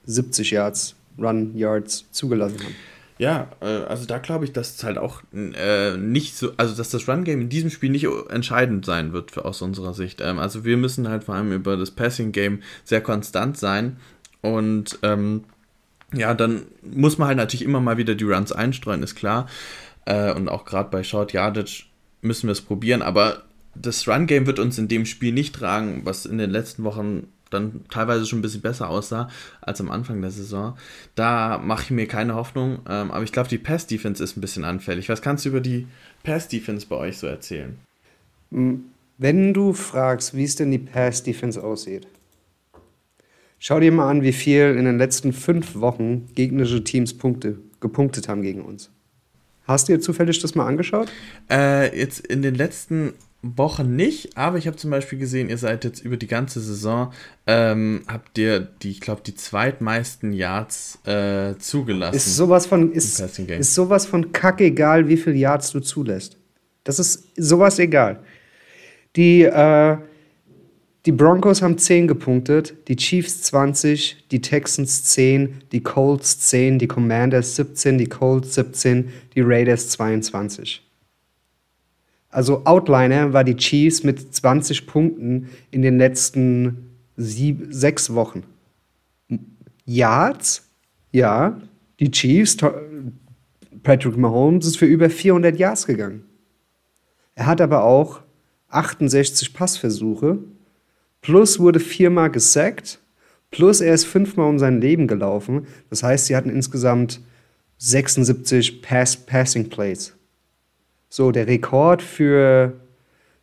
70 0.05 0.51
Yards, 0.51 0.97
Run 1.19 1.57
Yards 1.57 2.05
zugelassen 2.13 2.59
haben. 2.59 2.75
Ja, 3.21 3.51
äh, 3.61 3.67
also 3.67 4.07
da 4.07 4.17
glaube 4.17 4.47
ich, 4.47 4.53
dass 4.55 4.77
es 4.77 4.83
halt 4.83 4.97
auch 4.97 5.21
äh, 5.35 5.95
nicht 5.99 6.39
so, 6.39 6.53
also 6.57 6.75
dass 6.75 6.89
das 6.89 7.07
Run-Game 7.07 7.43
in 7.43 7.49
diesem 7.51 7.69
Spiel 7.69 7.91
nicht 7.91 8.07
entscheidend 8.31 8.87
sein 8.87 9.13
wird 9.13 9.31
für, 9.31 9.45
aus 9.45 9.61
unserer 9.61 9.93
Sicht. 9.93 10.23
Ähm, 10.23 10.39
also 10.39 10.65
wir 10.65 10.79
müssen 10.79 11.07
halt 11.07 11.25
vor 11.25 11.35
allem 11.35 11.53
über 11.53 11.77
das 11.77 11.91
Passing-Game 11.91 12.63
sehr 12.83 13.03
konstant 13.03 13.59
sein 13.59 13.99
und 14.41 14.99
ähm, 15.03 15.45
ja, 16.15 16.33
dann 16.33 16.63
muss 16.81 17.19
man 17.19 17.29
halt 17.29 17.37
natürlich 17.37 17.63
immer 17.63 17.81
mal 17.81 17.99
wieder 17.99 18.15
die 18.15 18.25
Runs 18.25 18.53
einstreuen, 18.53 19.03
ist 19.03 19.17
klar. 19.17 19.47
Äh, 20.07 20.33
und 20.33 20.49
auch 20.49 20.65
gerade 20.65 20.89
bei 20.89 21.03
Short 21.03 21.35
Yardage 21.35 21.85
müssen 22.23 22.47
wir 22.47 22.53
es 22.53 22.63
probieren, 22.63 23.03
aber 23.03 23.43
das 23.75 24.09
Run-Game 24.09 24.47
wird 24.47 24.59
uns 24.59 24.79
in 24.79 24.89
dem 24.89 25.05
Spiel 25.05 25.35
nicht 25.35 25.55
tragen, 25.55 26.07
was 26.07 26.25
in 26.25 26.39
den 26.39 26.49
letzten 26.49 26.85
Wochen 26.85 27.27
dann 27.51 27.85
teilweise 27.91 28.27
schon 28.27 28.39
ein 28.39 28.43
bisschen 28.43 28.63
besser 28.63 28.89
aussah 28.89 29.29
als 29.61 29.81
am 29.81 29.91
Anfang 29.91 30.21
der 30.21 30.31
Saison. 30.31 30.77
Da 31.15 31.59
mache 31.59 31.85
ich 31.85 31.91
mir 31.91 32.07
keine 32.07 32.35
Hoffnung, 32.35 32.81
ähm, 32.89 33.11
aber 33.11 33.23
ich 33.25 33.33
glaube, 33.33 33.49
die 33.49 33.59
Pass-Defense 33.59 34.23
ist 34.23 34.37
ein 34.37 34.41
bisschen 34.41 34.65
anfällig. 34.65 35.09
Was 35.09 35.23
kannst 35.23 35.45
du 35.45 35.51
über 35.51 35.61
die 35.61 35.87
Pass-Defense 36.23 36.87
bei 36.87 36.97
euch 36.97 37.19
so 37.19 37.27
erzählen? 37.27 37.79
Hm, 38.51 38.85
wenn 39.19 39.53
du 39.53 39.73
fragst, 39.73 40.35
wie 40.35 40.45
es 40.45 40.57
denn 40.57 40.71
die 40.71 40.79
Pass-Defense 40.79 41.63
aussieht, 41.63 42.07
schau 43.59 43.81
dir 43.81 43.93
mal 43.93 44.09
an, 44.09 44.23
wie 44.23 44.33
viel 44.33 44.77
in 44.79 44.87
den 44.87 44.99
letzten 44.99 45.33
fünf 45.33 45.75
Wochen 45.77 46.27
gegnerische 46.35 46.83
Teams 46.85 47.17
Punkte 47.17 47.59
gepunktet 47.81 48.29
haben 48.29 48.43
gegen 48.43 48.63
uns. 48.63 48.91
Hast 49.65 49.89
du 49.89 49.93
dir 49.93 50.01
zufällig 50.01 50.41
das 50.41 50.55
mal 50.55 50.67
angeschaut? 50.67 51.13
Äh, 51.51 51.97
jetzt 51.97 52.27
in 52.27 52.43
den 52.43 52.55
letzten 52.55 53.13
Wochen 53.43 53.97
nicht, 53.97 54.37
aber 54.37 54.59
ich 54.59 54.67
habe 54.67 54.77
zum 54.77 54.91
Beispiel 54.91 55.19
gesehen, 55.19 55.49
ihr 55.49 55.57
seid 55.57 55.85
jetzt 55.85 56.05
über 56.05 56.19
die 56.19 56.27
ganze 56.27 56.61
Saison, 56.61 57.13
ähm, 57.47 58.03
habt 58.07 58.37
ihr 58.37 58.61
die, 58.61 58.91
ich 58.91 59.01
glaube, 59.01 59.23
die 59.25 59.35
zweitmeisten 59.35 60.35
Yards 60.35 60.99
äh, 61.07 61.57
zugelassen. 61.59 62.17
Ist 62.17 62.37
sowas 62.37 62.67
von, 62.67 62.93
ist, 62.93 63.19
ist 63.19 63.75
sowas 63.75 64.05
von 64.05 64.33
kackegal, 64.33 65.09
wie 65.09 65.17
viel 65.17 65.35
Yards 65.37 65.73
du 65.73 65.81
zulässt. 65.81 66.37
Das 66.85 66.99
ist 66.99 67.29
sowas 67.37 67.79
egal. 67.79 68.21
Die, 69.17 69.43
äh, 69.43 69.97
die 71.07 71.13
Broncos 71.13 71.63
haben 71.63 71.79
10 71.79 72.09
gepunktet, 72.09 72.75
die 72.89 72.97
Chiefs 72.97 73.43
20, 73.45 74.27
die 74.31 74.43
Texans 74.43 75.05
10, 75.05 75.63
die 75.73 75.83
Colts 75.83 76.41
10, 76.41 76.79
die 76.79 76.89
Commanders 76.89 77.57
17, 77.57 77.97
die 77.97 78.07
Colts 78.07 78.55
17, 78.55 79.11
die 79.35 79.41
Raiders 79.41 79.89
22. 79.89 80.83
Also 82.31 82.65
Outliner 82.65 83.33
war 83.33 83.45
die 83.45 83.57
Chiefs 83.57 84.05
mit 84.05 84.35
20 84.35 84.87
Punkten 84.87 85.51
in 85.71 85.83
den 85.83 85.99
letzten 85.99 86.91
sieb, 87.17 87.67
sechs 87.71 88.15
Wochen. 88.15 88.45
Yards, 89.85 90.69
ja, 91.11 91.61
die 91.99 92.11
Chiefs, 92.11 92.57
Patrick 93.83 94.17
Mahomes 94.17 94.67
ist 94.67 94.79
für 94.79 94.87
über 94.87 95.11
400 95.11 95.59
Yards 95.59 95.87
gegangen. 95.87 96.25
Er 97.35 97.47
hat 97.47 97.61
aber 97.61 97.85
auch 97.85 98.21
68 98.69 99.53
Passversuche, 99.53 100.39
plus 101.23 101.59
wurde 101.59 101.81
viermal 101.81 102.31
gesackt, 102.31 103.01
plus 103.51 103.81
er 103.81 103.95
ist 103.95 104.05
fünfmal 104.05 104.49
um 104.49 104.59
sein 104.59 104.81
Leben 104.81 105.09
gelaufen. 105.09 105.67
Das 105.89 106.03
heißt, 106.03 106.27
sie 106.27 106.37
hatten 106.37 106.51
insgesamt 106.51 107.21
76 107.79 108.83
Pass 108.83 109.17
Passing 109.17 109.69
Plays. 109.69 110.15
So, 111.11 111.33
der 111.33 111.49
Rekord 111.49 112.03
für, 112.03 112.73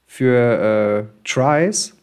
für 0.06 1.06
äh, 1.06 1.28
Tries 1.28 1.94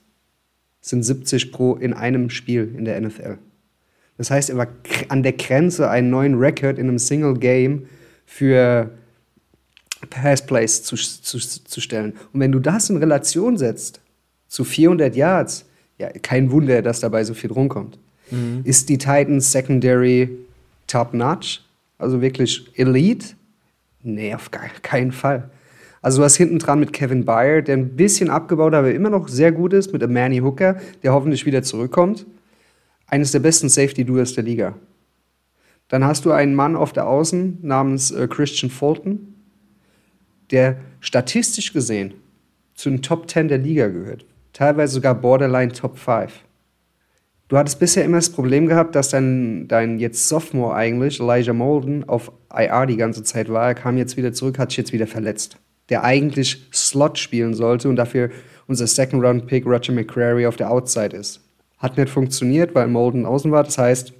sind 0.82 1.02
70 1.02 1.50
pro 1.50 1.74
in 1.74 1.94
einem 1.94 2.28
Spiel 2.28 2.74
in 2.76 2.84
der 2.84 3.00
NFL. 3.00 3.38
Das 4.18 4.30
heißt, 4.30 4.50
er 4.50 4.58
war 4.58 4.68
an 5.08 5.22
der 5.22 5.32
Grenze, 5.32 5.88
einen 5.88 6.10
neuen 6.10 6.34
Rekord 6.34 6.78
in 6.78 6.88
einem 6.88 6.98
Single 6.98 7.34
Game 7.34 7.86
für 8.26 8.90
Passplays 10.10 10.82
zu, 10.82 10.96
zu, 10.96 11.38
zu 11.38 11.80
stellen. 11.80 12.12
Und 12.32 12.40
wenn 12.40 12.52
du 12.52 12.60
das 12.60 12.90
in 12.90 12.98
Relation 12.98 13.56
setzt 13.56 14.00
zu 14.48 14.64
400 14.64 15.16
Yards, 15.16 15.64
ja, 15.98 16.10
kein 16.10 16.50
Wunder, 16.50 16.82
dass 16.82 17.00
dabei 17.00 17.24
so 17.24 17.32
viel 17.32 17.50
rumkommt. 17.50 17.98
Mhm. 18.30 18.60
Ist 18.64 18.90
die 18.90 18.98
Titans 18.98 19.50
Secondary 19.50 20.28
top-notch? 20.86 21.62
Also 21.96 22.20
wirklich 22.20 22.70
Elite? 22.76 23.28
Nee, 24.02 24.34
auf 24.34 24.50
gar 24.50 24.68
keinen 24.82 25.12
Fall. 25.12 25.48
Also 26.04 26.18
du 26.18 26.24
hast 26.24 26.36
hinten 26.36 26.58
dran 26.58 26.80
mit 26.80 26.92
Kevin 26.92 27.24
Byer, 27.24 27.62
der 27.62 27.78
ein 27.78 27.96
bisschen 27.96 28.28
abgebaut, 28.28 28.74
aber 28.74 28.92
immer 28.92 29.08
noch 29.08 29.26
sehr 29.26 29.52
gut 29.52 29.72
ist, 29.72 29.90
mit 29.90 30.06
Manny 30.06 30.40
Hooker, 30.40 30.76
der 31.02 31.14
hoffentlich 31.14 31.46
wieder 31.46 31.62
zurückkommt. 31.62 32.26
Eines 33.06 33.32
der 33.32 33.38
besten 33.38 33.70
Safety-Duos 33.70 34.34
der 34.34 34.44
Liga. 34.44 34.74
Dann 35.88 36.04
hast 36.04 36.26
du 36.26 36.32
einen 36.32 36.54
Mann 36.54 36.76
auf 36.76 36.92
der 36.92 37.06
Außen 37.06 37.56
namens 37.62 38.10
äh, 38.10 38.28
Christian 38.28 38.70
Fulton, 38.70 39.34
der 40.50 40.76
statistisch 41.00 41.72
gesehen 41.72 42.12
zu 42.74 42.90
den 42.90 43.00
Top 43.00 43.30
10 43.30 43.48
der 43.48 43.56
Liga 43.56 43.88
gehört. 43.88 44.26
Teilweise 44.52 44.92
sogar 44.92 45.14
Borderline 45.14 45.72
Top 45.72 45.96
5. 45.96 46.30
Du 47.48 47.56
hattest 47.56 47.78
bisher 47.78 48.04
immer 48.04 48.18
das 48.18 48.28
Problem 48.28 48.66
gehabt, 48.66 48.94
dass 48.94 49.08
dein, 49.08 49.68
dein 49.68 49.98
jetzt 49.98 50.28
Sophomore 50.28 50.74
eigentlich, 50.74 51.18
Elijah 51.18 51.54
Molden, 51.54 52.06
auf 52.06 52.30
IR 52.54 52.84
die 52.84 52.98
ganze 52.98 53.22
Zeit 53.22 53.48
war. 53.48 53.68
Er 53.68 53.74
kam 53.74 53.96
jetzt 53.96 54.18
wieder 54.18 54.34
zurück, 54.34 54.58
hat 54.58 54.68
sich 54.70 54.76
jetzt 54.76 54.92
wieder 54.92 55.06
verletzt 55.06 55.58
der 55.90 56.04
eigentlich 56.04 56.66
Slot 56.72 57.18
spielen 57.18 57.54
sollte 57.54 57.88
und 57.88 57.96
dafür 57.96 58.30
unser 58.66 58.86
Second-Round-Pick 58.86 59.66
Roger 59.66 59.92
McCrary 59.92 60.46
auf 60.46 60.56
der 60.56 60.70
Outside 60.70 61.16
ist. 61.16 61.40
Hat 61.78 61.98
nicht 61.98 62.08
funktioniert, 62.08 62.74
weil 62.74 62.86
Molden 62.86 63.26
außen 63.26 63.52
war. 63.52 63.62
Das 63.62 63.76
heißt, 63.76 64.14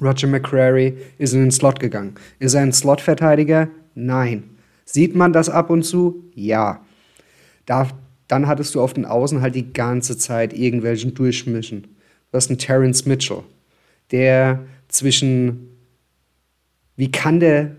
Roger 0.00 0.28
McCrary 0.28 0.96
ist 1.18 1.32
in 1.32 1.40
den 1.40 1.50
Slot 1.50 1.80
gegangen. 1.80 2.14
Ist 2.38 2.54
er 2.54 2.62
ein 2.62 2.72
Slot-Verteidiger? 2.72 3.68
Nein. 3.94 4.44
Sieht 4.84 5.16
man 5.16 5.32
das 5.32 5.50
ab 5.50 5.70
und 5.70 5.82
zu? 5.82 6.24
Ja. 6.34 6.84
Da, 7.66 7.88
dann 8.28 8.46
hattest 8.46 8.74
du 8.74 8.80
auf 8.80 8.94
den 8.94 9.04
Außen 9.04 9.40
halt 9.40 9.54
die 9.54 9.72
ganze 9.72 10.16
Zeit 10.16 10.52
irgendwelchen 10.52 11.14
Durchmischen. 11.14 11.82
Du 11.82 12.36
hast 12.36 12.50
einen 12.50 12.58
Terrence 12.58 13.04
Mitchell, 13.06 13.42
der 14.10 14.60
zwischen, 14.88 15.76
wie 16.96 17.10
kann 17.10 17.40
der 17.40 17.76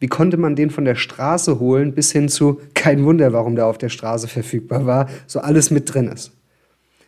wie 0.00 0.06
konnte 0.06 0.36
man 0.36 0.54
den 0.54 0.70
von 0.70 0.84
der 0.84 0.94
Straße 0.94 1.58
holen 1.58 1.92
bis 1.92 2.12
hin 2.12 2.28
zu, 2.28 2.60
kein 2.74 3.04
Wunder, 3.04 3.32
warum 3.32 3.56
der 3.56 3.66
auf 3.66 3.78
der 3.78 3.88
Straße 3.88 4.28
verfügbar 4.28 4.86
war, 4.86 5.08
so 5.26 5.40
alles 5.40 5.70
mit 5.70 5.92
drin 5.92 6.08
ist. 6.08 6.32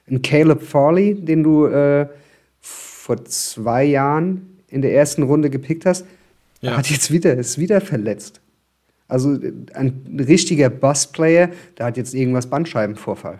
Ein 0.08 0.22
Caleb 0.22 0.62
Farley, 0.62 1.14
den 1.14 1.44
du 1.44 1.66
äh, 1.66 2.08
vor 2.60 3.24
zwei 3.24 3.84
Jahren 3.84 4.58
in 4.68 4.82
der 4.82 4.92
ersten 4.94 5.22
Runde 5.22 5.50
gepickt 5.50 5.86
hast, 5.86 6.04
ja. 6.60 6.76
hat 6.76 6.90
jetzt 6.90 7.12
wieder, 7.12 7.34
ist 7.34 7.58
wieder 7.58 7.80
verletzt. 7.80 8.40
Also 9.06 9.38
ein 9.74 10.22
richtiger 10.26 10.68
Bust-Player, 10.68 11.50
der 11.78 11.86
hat 11.86 11.96
jetzt 11.96 12.14
irgendwas 12.14 12.48
Bandscheibenvorfall. 12.48 13.38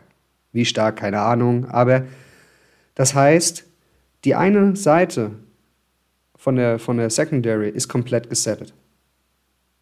Wie 0.53 0.65
stark, 0.65 0.97
keine 0.97 1.21
Ahnung. 1.21 1.67
Aber 1.67 2.05
das 2.95 3.15
heißt, 3.15 3.65
die 4.25 4.35
eine 4.35 4.75
Seite 4.75 5.31
von 6.37 6.57
der, 6.57 6.79
von 6.79 6.97
der 6.97 7.11
Secondary 7.11 7.69
ist 7.69 7.89
komplett 7.89 8.29
gesettet 8.29 8.75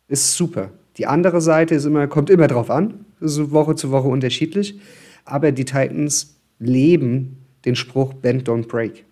ist 0.09 0.35
super. 0.35 0.71
Die 0.97 1.07
andere 1.07 1.41
Seite 1.41 1.75
ist 1.75 1.85
immer, 1.85 2.09
kommt 2.09 2.29
immer 2.31 2.49
drauf 2.49 2.71
an, 2.71 3.05
ist 3.21 3.53
Woche 3.53 3.77
zu 3.77 3.91
Woche 3.91 4.09
unterschiedlich. 4.09 4.81
Aber 5.25 5.53
die 5.53 5.65
Titans 5.65 6.37
leben 6.59 7.45
den 7.65 7.77
Spruch 7.77 8.15
Bend, 8.15 8.49
don't 8.49 8.67
break. 8.67 9.05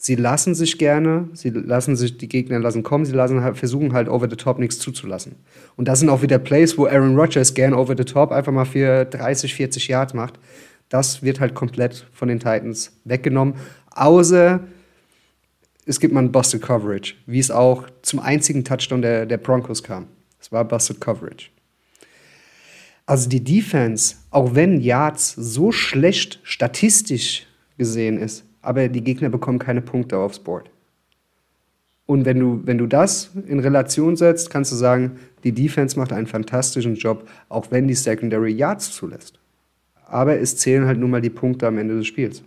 Sie 0.00 0.14
lassen 0.14 0.54
sich 0.54 0.78
gerne, 0.78 1.28
sie 1.32 1.50
lassen 1.50 1.96
sich, 1.96 2.18
die 2.18 2.28
Gegner 2.28 2.60
lassen 2.60 2.84
kommen, 2.84 3.04
sie 3.04 3.12
lassen 3.12 3.42
halt, 3.42 3.56
versuchen 3.56 3.94
halt 3.94 4.08
over 4.08 4.30
the 4.30 4.36
top 4.36 4.60
nichts 4.60 4.78
zuzulassen. 4.78 5.34
Und 5.74 5.88
das 5.88 5.98
sind 5.98 6.08
auch 6.08 6.22
wieder 6.22 6.38
Plays, 6.38 6.78
wo 6.78 6.86
Aaron 6.86 7.18
Rodgers 7.18 7.52
gern 7.52 7.74
over 7.74 7.96
the 7.96 8.04
top 8.04 8.30
einfach 8.30 8.52
mal 8.52 8.64
für 8.64 9.06
30, 9.06 9.54
40 9.54 9.88
Yards 9.88 10.14
macht. 10.14 10.38
Das 10.88 11.24
wird 11.24 11.40
halt 11.40 11.54
komplett 11.54 12.06
von 12.12 12.28
den 12.28 12.38
Titans 12.38 12.92
weggenommen. 13.04 13.54
Außer 13.90 14.60
es 15.88 16.00
gibt 16.00 16.12
mal 16.12 16.20
ein 16.20 16.32
Busted 16.32 16.60
Coverage, 16.60 17.14
wie 17.24 17.38
es 17.38 17.50
auch 17.50 17.88
zum 18.02 18.20
einzigen 18.20 18.62
Touchdown 18.62 19.00
der, 19.00 19.24
der 19.24 19.38
Broncos 19.38 19.82
kam. 19.82 20.06
Es 20.38 20.52
war 20.52 20.64
Busted 20.64 21.00
Coverage. 21.00 21.48
Also 23.06 23.30
die 23.30 23.42
Defense, 23.42 24.16
auch 24.30 24.54
wenn 24.54 24.82
Yards 24.82 25.34
so 25.34 25.72
schlecht 25.72 26.40
statistisch 26.42 27.46
gesehen 27.78 28.18
ist, 28.18 28.44
aber 28.60 28.88
die 28.88 29.02
Gegner 29.02 29.30
bekommen 29.30 29.58
keine 29.58 29.80
Punkte 29.80 30.18
aufs 30.18 30.38
Board. 30.38 30.70
Und 32.04 32.26
wenn 32.26 32.38
du, 32.38 32.60
wenn 32.64 32.76
du 32.76 32.86
das 32.86 33.30
in 33.46 33.60
Relation 33.60 34.14
setzt, 34.16 34.50
kannst 34.50 34.72
du 34.72 34.76
sagen, 34.76 35.18
die 35.42 35.52
Defense 35.52 35.98
macht 35.98 36.12
einen 36.12 36.26
fantastischen 36.26 36.96
Job, 36.96 37.26
auch 37.48 37.70
wenn 37.70 37.88
die 37.88 37.94
Secondary 37.94 38.52
Yards 38.52 38.92
zulässt. 38.92 39.38
Aber 40.04 40.38
es 40.38 40.58
zählen 40.58 40.84
halt 40.84 40.98
nun 40.98 41.10
mal 41.10 41.22
die 41.22 41.30
Punkte 41.30 41.66
am 41.66 41.78
Ende 41.78 41.96
des 41.96 42.06
Spiels. 42.06 42.42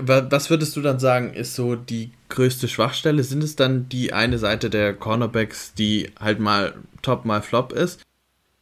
Was 0.00 0.50
würdest 0.50 0.76
du 0.76 0.80
dann 0.80 0.98
sagen, 0.98 1.32
ist 1.32 1.54
so 1.54 1.76
die 1.76 2.10
größte 2.28 2.66
Schwachstelle? 2.66 3.22
Sind 3.22 3.44
es 3.44 3.54
dann 3.54 3.88
die 3.88 4.12
eine 4.12 4.38
Seite 4.38 4.70
der 4.70 4.92
Cornerbacks, 4.92 5.72
die 5.74 6.10
halt 6.18 6.40
mal 6.40 6.74
top, 7.02 7.24
mal 7.24 7.42
flop 7.42 7.72
ist? 7.72 8.02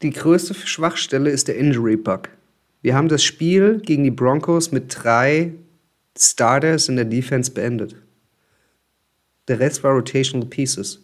Die 0.02 0.10
größte 0.10 0.54
Schwachstelle 0.54 1.30
ist 1.30 1.48
der 1.48 1.56
Injury 1.56 1.96
Bug. 1.96 2.28
Wir 2.82 2.94
haben 2.94 3.08
das 3.08 3.24
Spiel 3.24 3.80
gegen 3.80 4.04
die 4.04 4.10
Broncos 4.10 4.72
mit 4.72 4.94
drei 4.94 5.52
Starters 6.18 6.88
in 6.88 6.96
der 6.96 7.06
Defense 7.06 7.50
beendet. 7.50 7.96
Der 9.48 9.58
Rest 9.58 9.82
war 9.82 9.92
Rotational 9.92 10.46
Pieces. 10.46 11.02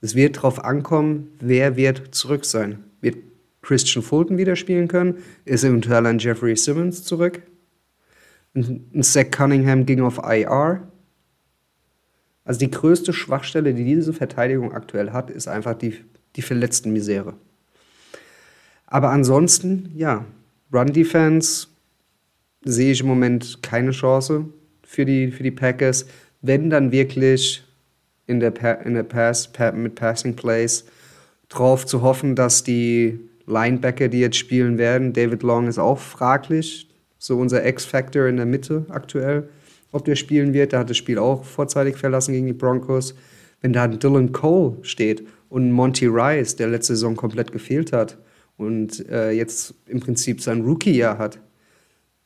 Es 0.00 0.14
wird 0.14 0.36
darauf 0.36 0.64
ankommen, 0.64 1.28
wer 1.40 1.76
wird 1.76 2.14
zurück 2.14 2.44
sein. 2.44 2.84
Wird 3.00 3.16
Christian 3.62 4.02
Fulton 4.02 4.38
wieder 4.38 4.56
spielen 4.56 4.88
können? 4.88 5.18
Ist 5.44 5.64
eventuell 5.64 6.06
ein 6.06 6.18
Jeffrey 6.18 6.56
Simmons 6.56 7.04
zurück? 7.04 7.42
Zach 9.00 9.30
Cunningham 9.30 9.86
ging 9.86 10.00
auf 10.00 10.18
IR. 10.18 10.88
Also 12.44 12.60
die 12.60 12.70
größte 12.70 13.12
Schwachstelle, 13.12 13.74
die 13.74 13.84
diese 13.84 14.12
Verteidigung 14.12 14.72
aktuell 14.72 15.12
hat, 15.12 15.30
ist 15.30 15.48
einfach 15.48 15.74
die, 15.74 15.98
die 16.36 16.42
verletzten 16.42 16.92
Misere. 16.92 17.34
Aber 18.86 19.10
ansonsten, 19.10 19.90
ja, 19.96 20.24
Run 20.72 20.92
Defense 20.92 21.66
sehe 22.64 22.92
ich 22.92 23.00
im 23.00 23.08
Moment 23.08 23.62
keine 23.62 23.90
Chance 23.90 24.46
für 24.84 25.04
die, 25.04 25.30
für 25.30 25.42
die 25.42 25.50
Packers. 25.50 26.06
Wenn 26.40 26.70
dann 26.70 26.92
wirklich 26.92 27.64
in 28.26 28.40
der, 28.40 28.84
in 28.84 28.94
der 28.94 29.02
Pass, 29.02 29.50
mit 29.74 29.94
Passing 29.94 30.34
Plays 30.34 30.84
drauf 31.48 31.86
zu 31.86 32.02
hoffen, 32.02 32.34
dass 32.34 32.64
die 32.64 33.20
Linebacker, 33.46 34.08
die 34.08 34.20
jetzt 34.20 34.36
spielen 34.36 34.78
werden, 34.78 35.12
David 35.12 35.42
Long 35.42 35.68
ist 35.68 35.78
auch 35.78 35.98
fraglich, 35.98 36.88
so 37.26 37.36
unser 37.36 37.66
X-Factor 37.66 38.28
in 38.28 38.36
der 38.36 38.46
Mitte 38.46 38.86
aktuell, 38.88 39.48
ob 39.90 40.04
der 40.04 40.14
spielen 40.14 40.52
wird. 40.52 40.72
Der 40.72 40.80
hat 40.80 40.90
das 40.90 40.96
Spiel 40.96 41.18
auch 41.18 41.44
vorzeitig 41.44 41.96
verlassen 41.96 42.32
gegen 42.32 42.46
die 42.46 42.52
Broncos. 42.52 43.14
Wenn 43.60 43.72
da 43.72 43.88
Dylan 43.88 44.32
Cole 44.32 44.76
steht 44.82 45.26
und 45.48 45.72
Monty 45.72 46.06
Rice, 46.06 46.54
der 46.54 46.68
letzte 46.68 46.94
Saison 46.94 47.16
komplett 47.16 47.50
gefehlt 47.50 47.92
hat 47.92 48.16
und 48.56 49.08
äh, 49.08 49.32
jetzt 49.32 49.74
im 49.86 49.98
Prinzip 49.98 50.40
sein 50.40 50.62
Rookie-Jahr 50.62 51.18
hat, 51.18 51.40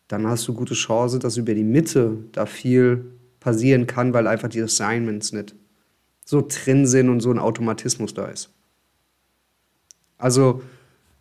dann 0.08 0.26
hast 0.26 0.46
du 0.48 0.52
gute 0.52 0.74
Chance, 0.74 1.18
dass 1.18 1.36
über 1.36 1.54
die 1.54 1.64
Mitte 1.64 2.18
da 2.32 2.44
viel 2.44 3.04
passieren 3.38 3.86
kann, 3.86 4.12
weil 4.12 4.26
einfach 4.26 4.48
die 4.48 4.60
Assignments 4.60 5.32
nicht 5.32 5.54
so 6.26 6.46
drin 6.46 6.86
sind 6.86 7.08
und 7.08 7.20
so 7.20 7.30
ein 7.30 7.38
Automatismus 7.38 8.12
da 8.12 8.26
ist. 8.26 8.50
Also 10.18 10.62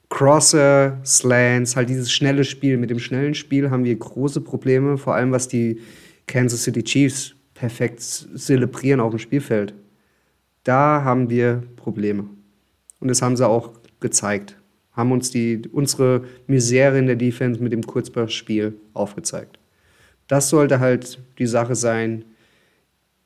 Crosser, 0.10 1.00
Slants, 1.06 1.76
halt 1.76 1.90
dieses 1.90 2.12
schnelle 2.12 2.44
Spiel. 2.44 2.78
Mit 2.78 2.90
dem 2.90 3.00
schnellen 3.00 3.36
Spiel 3.36 3.70
haben 3.70 3.84
wir 3.84 3.96
große 3.96 4.42
Probleme, 4.42 4.98
vor 4.98 5.16
allem 5.16 5.32
was 5.32 5.48
die 5.48 5.80
Kansas 6.28 6.64
City 6.64 6.84
Chiefs 6.84 7.36
perfekt 7.54 8.02
zelebrieren 8.02 9.00
auf 9.00 9.12
dem 9.12 9.20
Spielfeld. 9.20 9.74
Da 10.64 11.04
haben 11.04 11.30
wir 11.30 11.64
Probleme. 11.76 12.26
Und 13.00 13.08
das 13.08 13.22
haben 13.22 13.38
sie 13.38 13.48
auch 13.48 13.72
gezeigt. 14.00 14.58
Haben 14.94 15.12
uns 15.12 15.32
die, 15.32 15.62
unsere 15.72 16.26
Misere 16.48 16.98
in 16.98 17.06
der 17.06 17.16
Defense 17.16 17.62
mit 17.62 17.72
dem 17.72 17.84
Kurzballspiel 17.84 18.74
aufgezeigt. 18.94 19.58
Das 20.28 20.50
sollte 20.50 20.80
halt 20.80 21.20
die 21.38 21.48
Sache 21.48 21.76
sein, 21.76 22.26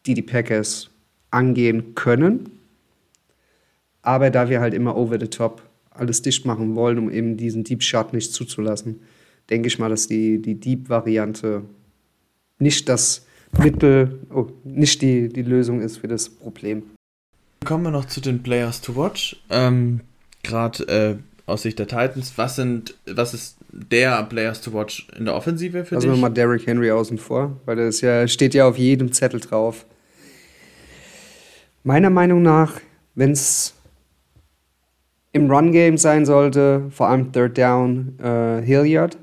die 0.06 0.14
die 0.14 0.22
Packers 0.22 0.90
angehen 1.32 1.96
können. 1.96 2.52
Aber 4.02 4.30
da 4.30 4.50
wir 4.50 4.60
halt 4.60 4.74
immer 4.74 4.96
over 4.96 5.20
the 5.20 5.28
top 5.28 5.63
alles 5.94 6.22
dicht 6.22 6.46
machen 6.46 6.76
wollen, 6.76 6.98
um 6.98 7.12
eben 7.12 7.38
diesen 7.38 7.64
Deep 7.64 7.84
Shot 7.84 8.14
nicht 8.14 8.34
zuzulassen, 8.34 9.02
denke 9.50 9.68
ich 9.68 9.80
mal, 9.80 9.90
dass 9.90 10.08
die, 10.08 10.42
die 10.42 10.56
Deep-Variante 10.56 11.64
nicht 12.60 12.90
das 12.90 13.26
Mittel, 13.58 14.20
oh, 14.34 14.48
nicht 14.64 15.02
die, 15.02 15.30
die 15.30 15.42
Lösung 15.44 15.82
ist 15.82 15.98
für 15.98 16.08
das 16.08 16.30
Problem. 16.30 16.84
Kommen 17.66 17.84
wir 17.84 17.92
noch 17.92 18.06
zu 18.06 18.20
den 18.20 18.42
Players 18.42 18.82
to 18.82 18.96
Watch. 18.96 19.38
Ähm, 19.50 20.02
Gerade 20.44 20.84
äh, 20.88 21.16
aus 21.46 21.62
Sicht 21.62 21.80
der 21.80 21.88
Titans, 21.88 22.34
was 22.38 22.56
sind, 22.56 22.96
was 23.06 23.34
ist 23.34 23.58
der 23.72 24.24
Players 24.24 24.62
to 24.62 24.74
Watch 24.74 25.08
in 25.18 25.26
der 25.26 25.36
Offensive 25.36 25.86
für 25.86 25.96
also 25.96 26.08
dich? 26.08 26.12
Also 26.12 26.22
mal 26.22 26.30
Derrick 26.30 26.66
Henry 26.68 26.92
außen 26.92 27.18
vor, 27.18 27.58
weil 27.66 27.76
das 27.78 28.02
ja 28.02 28.28
steht 28.28 28.54
ja 28.54 28.68
auf 28.68 28.78
jedem 28.78 29.12
Zettel 29.12 29.40
drauf. 29.40 29.86
Meiner 31.84 32.10
Meinung 32.10 32.42
nach, 32.42 32.80
wenn 33.16 33.32
es 33.32 33.74
im 35.34 35.52
Run-Game 35.52 35.98
sein 35.98 36.26
sollte, 36.26 36.86
vor 36.90 37.10
allem 37.10 37.32
Third 37.32 37.58
Down, 37.58 38.18
äh, 38.20 38.62
Hilliard, 38.62 39.18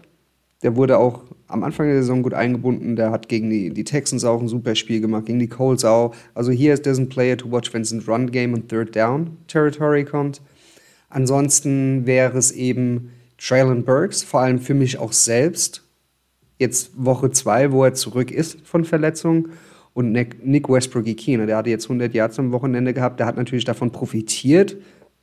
der 0.63 0.77
wurde 0.77 0.99
auch 0.99 1.23
am 1.47 1.65
Anfang 1.65 1.87
der 1.87 1.97
Saison 1.97 2.23
gut 2.23 2.35
eingebunden. 2.35 2.97
Der 2.97 3.11
hat 3.11 3.29
gegen 3.29 3.49
die, 3.49 3.71
die 3.71 3.85
Texans 3.85 4.25
auch 4.25 4.41
ein 4.41 4.49
super 4.49 4.75
Spiel 4.75 5.01
gemacht, 5.01 5.27
gegen 5.27 5.39
die 5.39 5.49
Colts 5.49 5.85
auch. 5.85 6.15
Also 6.35 6.53
hier 6.53 6.75
ist 6.75 6.87
das 6.87 6.99
ein 6.99 7.09
Player 7.09 7.37
to 7.37 7.51
watch, 7.51 7.73
wenn 7.73 7.83
es 7.83 7.93
ein 7.93 8.01
Run-Game 8.01 8.53
und 8.53 8.69
Third 8.69 8.95
Down 8.95 9.39
Territory 9.47 10.05
kommt. 10.05 10.43
Ansonsten 11.09 12.07
wäre 12.07 12.39
es 12.39 12.53
eben 12.53 13.11
Traylon 13.39 13.85
Burks, 13.85 14.23
vor 14.23 14.41
allem 14.41 14.59
für 14.59 14.75
mich 14.75 14.99
auch 14.99 15.13
selbst. 15.13 15.83
Jetzt 16.59 16.93
Woche 16.95 17.31
2, 17.31 17.73
wo 17.73 17.85
er 17.85 17.95
zurück 17.95 18.31
ist 18.31 18.61
von 18.67 18.85
Verletzung 18.85 19.49
und 19.95 20.13
Nick 20.13 20.69
Westbrook 20.69 21.07
Ikina, 21.07 21.47
der 21.47 21.57
hatte 21.57 21.71
jetzt 21.71 21.87
100 21.87 22.15
Yards 22.15 22.39
am 22.39 22.53
Wochenende 22.53 22.93
gehabt, 22.93 23.19
der 23.19 23.27
hat 23.27 23.37
natürlich 23.37 23.65
davon 23.65 23.91
profitiert, 23.91 24.77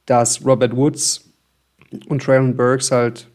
dass 0.07 0.43
Robert 0.43 0.75
Woods 0.75 1.29
und 2.07 2.23
Traylon 2.23 2.55
Burks 2.55 2.91
halt 2.91 3.27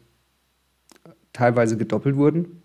teilweise 1.33 1.77
gedoppelt 1.77 2.17
wurden. 2.17 2.63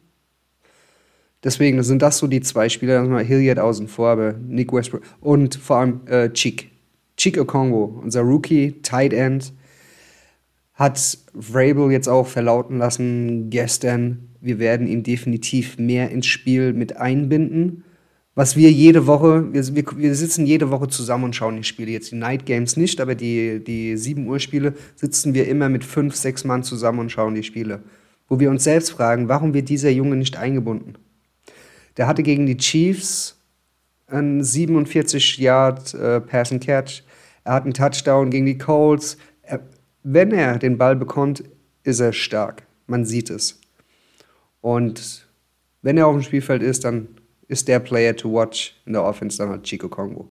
Deswegen 1.43 1.83
sind 1.83 2.01
das 2.01 2.17
so 2.17 2.25
die 2.25 2.41
zwei 2.41 2.67
Spieler, 2.67 3.03
mal 3.03 3.23
Hilliard 3.23 3.59
außen 3.59 3.87
vor, 3.87 4.09
aber 4.09 4.33
Nick 4.33 4.73
Westbrook 4.73 5.03
und 5.21 5.55
vor 5.55 5.77
allem 5.77 6.01
äh, 6.07 6.29
Cheek. 6.31 6.71
Cheek 7.15 7.37
Okongo, 7.37 8.01
unser 8.03 8.21
Rookie, 8.21 8.81
Tight 8.81 9.13
End, 9.13 9.53
hat 10.73 11.17
Vrabel 11.33 11.91
jetzt 11.91 12.07
auch 12.07 12.27
verlauten 12.27 12.77
lassen 12.77 13.49
gestern, 13.49 14.29
wir 14.41 14.59
werden 14.59 14.87
ihn 14.87 15.03
definitiv 15.03 15.77
mehr 15.77 16.11
ins 16.11 16.27
Spiel 16.27 16.73
mit 16.73 16.97
einbinden 16.97 17.83
was 18.37 18.55
wir 18.55 18.71
jede 18.71 19.07
Woche, 19.07 19.51
wir, 19.51 19.75
wir, 19.75 19.83
wir, 19.95 20.13
sitzen 20.13 20.45
jede 20.45 20.69
Woche 20.69 20.87
zusammen 20.89 21.23
und 21.23 21.35
schauen 21.35 21.55
die 21.55 21.63
Spiele. 21.63 21.89
Jetzt 21.89 22.11
die 22.11 22.17
Night 22.17 22.45
Games 22.45 22.77
nicht, 22.77 23.01
aber 23.01 23.15
die, 23.15 23.63
die 23.63 23.97
7 23.97 24.27
Uhr 24.27 24.39
Spiele 24.39 24.75
sitzen 24.95 25.33
wir 25.33 25.47
immer 25.47 25.69
mit 25.69 25.83
fünf, 25.83 26.15
sechs 26.15 26.43
Mann 26.43 26.61
zusammen 26.61 26.99
und 26.99 27.11
schauen 27.11 27.33
die 27.33 27.41
Spiele. 27.41 27.81
Wo 28.29 28.39
wir 28.39 28.51
uns 28.51 28.63
selbst 28.63 28.91
fragen, 28.91 29.27
warum 29.27 29.55
wird 29.55 29.69
dieser 29.69 29.89
Junge 29.89 30.17
nicht 30.17 30.37
eingebunden? 30.37 30.99
Der 31.97 32.05
hatte 32.05 32.21
gegen 32.21 32.45
die 32.45 32.57
Chiefs 32.57 33.41
einen 34.05 34.43
47 34.43 35.39
Yard 35.39 35.95
äh, 35.95 36.21
Pass 36.21 36.51
and 36.51 36.63
Catch. 36.63 37.01
Er 37.43 37.53
hat 37.55 37.63
einen 37.63 37.73
Touchdown 37.73 38.29
gegen 38.29 38.45
die 38.45 38.59
Colts. 38.59 39.17
Er, 39.41 39.61
wenn 40.03 40.31
er 40.31 40.59
den 40.59 40.77
Ball 40.77 40.95
bekommt, 40.95 41.43
ist 41.81 42.01
er 42.01 42.13
stark. 42.13 42.67
Man 42.85 43.03
sieht 43.03 43.31
es. 43.31 43.59
Und 44.61 45.27
wenn 45.81 45.97
er 45.97 46.05
auf 46.05 46.13
dem 46.13 46.21
Spielfeld 46.21 46.61
ist, 46.61 46.83
dann 46.83 47.07
ist 47.47 47.67
der 47.67 47.79
Player 47.79 48.15
to 48.15 48.31
watch 48.31 48.75
in 48.85 48.93
der 48.93 49.03
Offense 49.03 49.37
dann 49.37 49.49
halt 49.49 49.63
Chico 49.63 49.89
Kongo. 49.89 50.29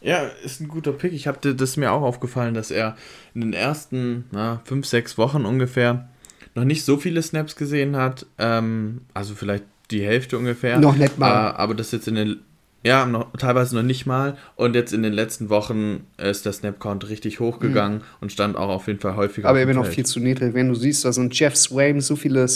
Ja, 0.00 0.22
ist 0.44 0.60
ein 0.60 0.68
guter 0.68 0.92
Pick. 0.92 1.12
Ich 1.12 1.26
habe 1.26 1.54
das 1.54 1.76
mir 1.76 1.92
auch 1.92 2.02
aufgefallen, 2.02 2.54
dass 2.54 2.70
er 2.70 2.96
in 3.34 3.40
den 3.40 3.52
ersten 3.52 4.24
na, 4.32 4.60
fünf, 4.64 4.86
sechs 4.86 5.16
Wochen 5.16 5.44
ungefähr 5.44 6.08
noch 6.54 6.64
nicht 6.64 6.84
so 6.84 6.96
viele 6.96 7.22
Snaps 7.22 7.56
gesehen 7.56 7.96
hat. 7.96 8.26
Ähm, 8.38 9.02
also 9.14 9.34
vielleicht 9.34 9.64
die 9.90 10.04
Hälfte 10.04 10.38
ungefähr. 10.38 10.78
Noch 10.78 10.96
nicht 10.96 11.18
mal. 11.18 11.50
Äh, 11.50 11.54
aber 11.54 11.74
das 11.74 11.92
jetzt 11.92 12.08
in 12.08 12.16
den 12.16 12.40
ja, 12.84 13.06
noch, 13.06 13.32
teilweise 13.38 13.76
noch 13.76 13.84
nicht 13.84 14.06
mal. 14.06 14.36
Und 14.56 14.74
jetzt 14.74 14.92
in 14.92 15.04
den 15.04 15.12
letzten 15.12 15.50
Wochen 15.50 16.06
ist 16.18 16.46
der 16.46 16.52
Snap-Count 16.52 17.08
richtig 17.08 17.38
hochgegangen 17.38 17.98
mhm. 17.98 18.04
und 18.20 18.32
stand 18.32 18.56
auch 18.56 18.68
auf 18.68 18.88
jeden 18.88 18.98
Fall 18.98 19.14
häufiger. 19.14 19.48
Aber 19.48 19.62
immer 19.62 19.74
noch 19.74 19.86
viel 19.86 20.04
zu 20.04 20.18
niedrig. 20.18 20.54
Wenn 20.54 20.68
du 20.68 20.74
siehst, 20.74 21.04
dass 21.04 21.16
ein 21.16 21.30
Jeff 21.30 21.54
Swain 21.56 22.00
so 22.00 22.16
viele 22.16 22.48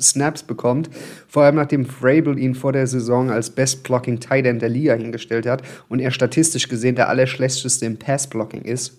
Snaps 0.00 0.42
bekommt. 0.42 0.90
Vor 1.28 1.42
allem 1.42 1.56
nachdem 1.56 1.86
Vrabel 1.86 2.38
ihn 2.38 2.54
vor 2.54 2.72
der 2.72 2.86
Saison 2.86 3.30
als 3.30 3.50
Best 3.50 3.82
Blocking 3.82 4.20
Tight 4.20 4.46
End 4.46 4.62
der 4.62 4.68
Liga 4.68 4.94
hingestellt 4.94 5.46
hat 5.46 5.62
und 5.88 6.00
er 6.00 6.10
statistisch 6.10 6.68
gesehen 6.68 6.96
der 6.96 7.08
allerschlechteste 7.08 7.86
im 7.86 7.98
Pass 7.98 8.28
Blocking 8.28 8.62
ist. 8.62 8.98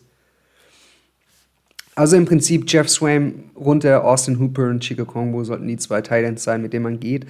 Also 1.95 2.17
im 2.17 2.25
Prinzip 2.25 2.65
Jeff 2.67 2.89
Swain 2.89 3.51
runter, 3.55 4.03
Austin 4.03 4.39
Hooper 4.39 4.69
und 4.69 4.81
Chico 4.81 5.05
Kongbo 5.05 5.45
sollten 5.45 5.67
die 5.67 5.77
zwei 5.77 6.01
Tight 6.01 6.39
sein, 6.39 6.61
mit 6.61 6.73
denen 6.73 6.83
man 6.83 6.99
geht. 6.99 7.25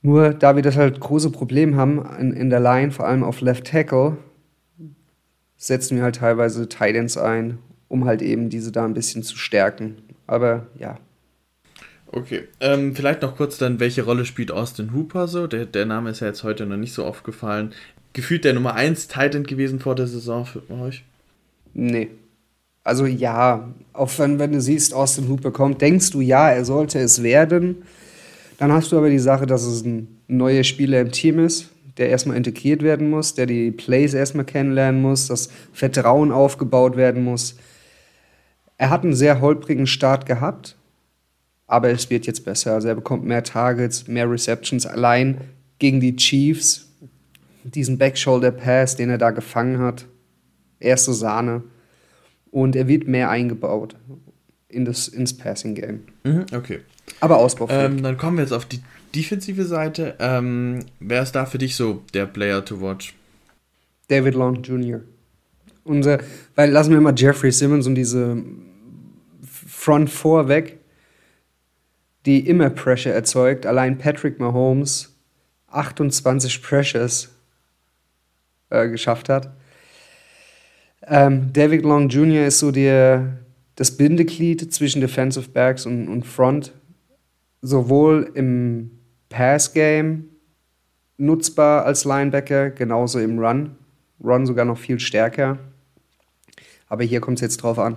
Nur 0.00 0.30
da 0.30 0.56
wir 0.56 0.62
das 0.62 0.76
halt 0.76 0.98
große 0.98 1.30
Problem 1.30 1.76
haben 1.76 2.04
in, 2.18 2.32
in 2.32 2.50
der 2.50 2.60
Line, 2.60 2.90
vor 2.90 3.06
allem 3.06 3.22
auf 3.22 3.40
Left 3.40 3.66
Tackle, 3.66 4.16
setzen 5.56 5.96
wir 5.96 6.02
halt 6.02 6.16
teilweise 6.16 6.68
Tight 6.68 6.96
ein, 7.16 7.58
um 7.88 8.04
halt 8.04 8.22
eben 8.22 8.48
diese 8.48 8.72
da 8.72 8.84
ein 8.84 8.94
bisschen 8.94 9.22
zu 9.22 9.36
stärken. 9.36 9.98
Aber 10.26 10.66
ja, 10.78 10.98
Okay, 12.14 12.44
ähm, 12.60 12.94
vielleicht 12.94 13.22
noch 13.22 13.36
kurz 13.36 13.56
dann, 13.56 13.80
welche 13.80 14.02
Rolle 14.02 14.26
spielt 14.26 14.52
Austin 14.52 14.92
Hooper 14.92 15.28
so? 15.28 15.46
Der, 15.46 15.64
der 15.64 15.86
Name 15.86 16.10
ist 16.10 16.20
ja 16.20 16.26
jetzt 16.26 16.44
heute 16.44 16.66
noch 16.66 16.76
nicht 16.76 16.92
so 16.92 17.06
aufgefallen. 17.06 17.72
Gefühlt 18.12 18.44
der 18.44 18.52
Nummer 18.52 18.74
1 18.74 19.08
Titan 19.08 19.44
gewesen 19.44 19.80
vor 19.80 19.94
der 19.94 20.06
Saison 20.06 20.44
für 20.44 20.62
euch? 20.70 21.04
Nee. 21.72 22.10
Also 22.84 23.06
ja, 23.06 23.72
auch 23.94 24.10
wenn, 24.18 24.38
wenn 24.38 24.52
du 24.52 24.60
siehst, 24.60 24.92
Austin 24.92 25.28
Hooper 25.30 25.52
kommt, 25.52 25.80
denkst 25.80 26.10
du, 26.10 26.20
ja, 26.20 26.50
er 26.50 26.66
sollte 26.66 26.98
es 26.98 27.22
werden. 27.22 27.76
Dann 28.58 28.72
hast 28.72 28.92
du 28.92 28.98
aber 28.98 29.08
die 29.08 29.18
Sache, 29.18 29.46
dass 29.46 29.62
es 29.62 29.82
ein 29.82 30.20
neuer 30.28 30.64
Spieler 30.64 31.00
im 31.00 31.12
Team 31.12 31.38
ist, 31.38 31.70
der 31.96 32.10
erstmal 32.10 32.36
integriert 32.36 32.82
werden 32.82 33.08
muss, 33.08 33.34
der 33.34 33.46
die 33.46 33.70
Plays 33.70 34.12
erstmal 34.12 34.44
kennenlernen 34.44 35.00
muss, 35.00 35.28
dass 35.28 35.48
Vertrauen 35.72 36.30
aufgebaut 36.30 36.96
werden 36.96 37.24
muss. 37.24 37.56
Er 38.76 38.90
hat 38.90 39.02
einen 39.04 39.14
sehr 39.14 39.40
holprigen 39.40 39.86
Start 39.86 40.26
gehabt, 40.26 40.76
aber 41.72 41.88
es 41.88 42.10
wird 42.10 42.26
jetzt 42.26 42.44
besser. 42.44 42.74
Also 42.74 42.88
er 42.88 42.94
bekommt 42.94 43.24
mehr 43.24 43.42
Targets, 43.42 44.06
mehr 44.06 44.30
Receptions. 44.30 44.84
Allein 44.84 45.40
gegen 45.78 46.00
die 46.00 46.14
Chiefs, 46.16 46.92
diesen 47.64 47.96
Backshoulder 47.96 48.50
Pass, 48.50 48.94
den 48.96 49.08
er 49.08 49.16
da 49.16 49.30
gefangen 49.30 49.78
hat, 49.78 50.04
erste 50.80 51.14
Sahne. 51.14 51.62
Und 52.50 52.76
er 52.76 52.88
wird 52.88 53.08
mehr 53.08 53.30
eingebaut 53.30 53.96
in 54.68 54.84
das, 54.84 55.08
ins 55.08 55.34
Passing 55.34 55.74
Game. 55.74 56.00
Mhm, 56.24 56.44
okay. 56.54 56.80
Aber 57.20 57.38
ausbaufähig. 57.38 57.84
Ähm, 57.84 58.02
dann 58.02 58.18
kommen 58.18 58.36
wir 58.36 58.42
jetzt 58.42 58.52
auf 58.52 58.66
die 58.66 58.82
defensive 59.14 59.64
Seite. 59.64 60.16
Ähm, 60.18 60.80
wer 61.00 61.22
ist 61.22 61.32
da 61.32 61.46
für 61.46 61.56
dich 61.56 61.74
so 61.74 62.02
der 62.12 62.26
Player 62.26 62.62
to 62.62 62.82
watch? 62.82 63.14
David 64.08 64.34
Long 64.34 64.62
Jr. 64.62 65.00
Unser, 65.84 66.18
weil 66.54 66.70
lassen 66.70 66.92
wir 66.92 67.00
mal 67.00 67.14
Jeffrey 67.16 67.50
Simmons 67.50 67.86
und 67.86 67.94
diese 67.94 68.42
Front 69.42 70.10
Four 70.10 70.48
weg, 70.48 70.81
die 72.26 72.46
immer 72.46 72.70
Pressure 72.70 73.12
erzeugt. 73.12 73.66
Allein 73.66 73.98
Patrick 73.98 74.38
Mahomes 74.38 75.14
28 75.68 76.62
Pressures 76.62 77.30
äh, 78.70 78.88
geschafft 78.88 79.28
hat. 79.28 79.54
Ähm, 81.04 81.52
David 81.52 81.82
Long 81.82 82.08
Jr. 82.08 82.46
ist 82.46 82.60
so 82.60 82.70
der, 82.70 83.38
das 83.74 83.96
Bindeglied 83.96 84.72
zwischen 84.72 85.00
Defensive 85.00 85.48
Backs 85.50 85.86
und, 85.86 86.08
und 86.08 86.24
Front, 86.26 86.72
sowohl 87.60 88.30
im 88.34 88.98
Pass-Game 89.28 90.28
nutzbar 91.16 91.84
als 91.84 92.04
Linebacker, 92.04 92.70
genauso 92.70 93.18
im 93.18 93.38
Run. 93.38 93.76
Run 94.22 94.46
sogar 94.46 94.64
noch 94.64 94.78
viel 94.78 95.00
stärker. 95.00 95.58
Aber 96.88 97.04
hier 97.04 97.20
kommt 97.20 97.38
es 97.38 97.42
jetzt 97.42 97.56
drauf 97.58 97.78
an, 97.78 97.96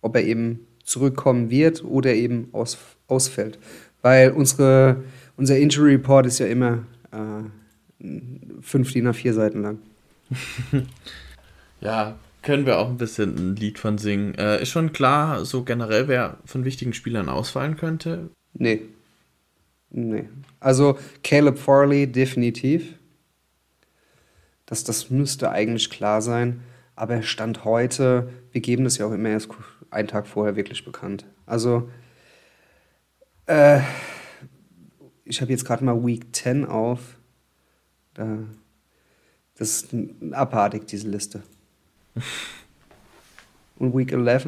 ob 0.00 0.16
er 0.16 0.24
eben 0.24 0.66
zurückkommen 0.84 1.50
wird 1.50 1.84
oder 1.84 2.12
eben 2.12 2.48
aus, 2.52 2.76
ausfällt. 3.08 3.58
Weil 4.02 4.32
unsere, 4.32 5.02
unser 5.36 5.58
Injury 5.58 5.92
Report 5.92 6.26
ist 6.26 6.38
ja 6.38 6.46
immer 6.46 6.84
äh, 7.12 8.08
fünf 8.60 8.92
DIN 8.92 9.08
A4 9.08 9.32
Seiten 9.32 9.62
lang. 9.62 9.78
ja, 11.80 12.16
können 12.42 12.66
wir 12.66 12.78
auch 12.78 12.88
ein 12.88 12.96
bisschen 12.96 13.36
ein 13.36 13.56
Lied 13.56 13.78
von 13.78 13.98
singen. 13.98 14.34
Äh, 14.34 14.62
ist 14.62 14.70
schon 14.70 14.92
klar, 14.92 15.44
so 15.44 15.62
generell, 15.62 16.08
wer 16.08 16.38
von 16.44 16.64
wichtigen 16.64 16.92
Spielern 16.92 17.28
ausfallen 17.28 17.76
könnte? 17.76 18.30
Nee. 18.54 18.82
Nee. 19.90 20.28
Also 20.58 20.98
Caleb 21.22 21.58
Farley 21.58 22.10
definitiv. 22.10 22.94
Das, 24.66 24.84
das 24.84 25.10
müsste 25.10 25.50
eigentlich 25.50 25.90
klar 25.90 26.22
sein. 26.22 26.62
Aber 26.96 27.22
Stand 27.22 27.64
heute, 27.64 28.30
wir 28.52 28.60
geben 28.60 28.84
das 28.84 28.98
ja 28.98 29.06
auch 29.06 29.12
immer 29.12 29.30
erst 29.30 29.48
einen 29.90 30.08
Tag 30.08 30.26
vorher 30.26 30.56
wirklich 30.56 30.84
bekannt. 30.84 31.26
Also, 31.46 31.90
äh, 33.46 33.80
ich 35.24 35.40
habe 35.40 35.50
jetzt 35.50 35.64
gerade 35.64 35.84
mal 35.84 36.04
Week 36.04 36.34
10 36.34 36.64
auf. 36.64 37.00
Da, 38.14 38.38
das 39.56 39.82
ist 39.82 39.94
abartig, 40.32 40.86
diese 40.86 41.08
Liste. 41.08 41.42
Und 43.78 43.96
Week 43.96 44.12
11 44.12 44.46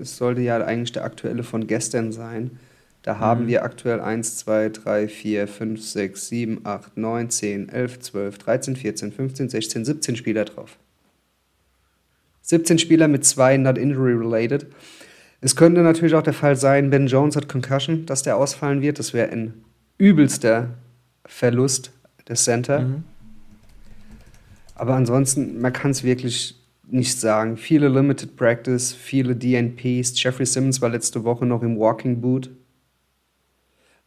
es 0.00 0.16
sollte 0.16 0.42
ja 0.42 0.62
eigentlich 0.62 0.92
der 0.92 1.04
aktuelle 1.04 1.42
von 1.42 1.66
gestern 1.66 2.12
sein. 2.12 2.58
Da 3.02 3.18
haben 3.18 3.44
mhm. 3.44 3.48
wir 3.48 3.64
aktuell 3.64 4.00
1, 4.00 4.38
2, 4.38 4.70
3, 4.70 5.08
4, 5.08 5.48
5, 5.48 5.82
6, 5.82 6.28
7, 6.28 6.60
8, 6.64 6.96
9, 6.96 7.30
10, 7.30 7.68
11, 7.68 8.00
12, 8.00 8.38
13, 8.38 8.76
14, 8.76 9.12
15, 9.12 9.48
16, 9.50 9.84
17 9.84 10.16
Spieler 10.16 10.44
drauf. 10.44 10.78
17 12.42 12.78
Spieler 12.78 13.08
mit 13.08 13.24
zwei 13.24 13.56
not 13.56 13.78
injury 13.78 14.12
related. 14.12 14.66
Es 15.44 15.56
könnte 15.56 15.82
natürlich 15.82 16.14
auch 16.14 16.22
der 16.22 16.32
Fall 16.32 16.56
sein, 16.56 16.88
Ben 16.88 17.06
Jones 17.06 17.36
hat 17.36 17.50
Concussion, 17.50 18.06
dass 18.06 18.22
der 18.22 18.38
ausfallen 18.38 18.80
wird. 18.80 18.98
Das 18.98 19.12
wäre 19.12 19.30
ein 19.30 19.52
übelster 19.98 20.70
Verlust 21.26 21.92
des 22.26 22.44
Center. 22.44 22.80
Mhm. 22.80 23.04
Aber 24.74 24.94
ansonsten, 24.94 25.60
man 25.60 25.70
kann 25.70 25.90
es 25.90 26.02
wirklich 26.02 26.58
nicht 26.86 27.20
sagen. 27.20 27.58
Viele 27.58 27.90
Limited 27.90 28.36
Practice, 28.36 28.94
viele 28.94 29.36
DNPs. 29.36 30.14
Jeffrey 30.22 30.46
Simmons 30.46 30.80
war 30.80 30.88
letzte 30.88 31.24
Woche 31.24 31.44
noch 31.44 31.62
im 31.62 31.78
Walking 31.78 32.22
Boot. 32.22 32.48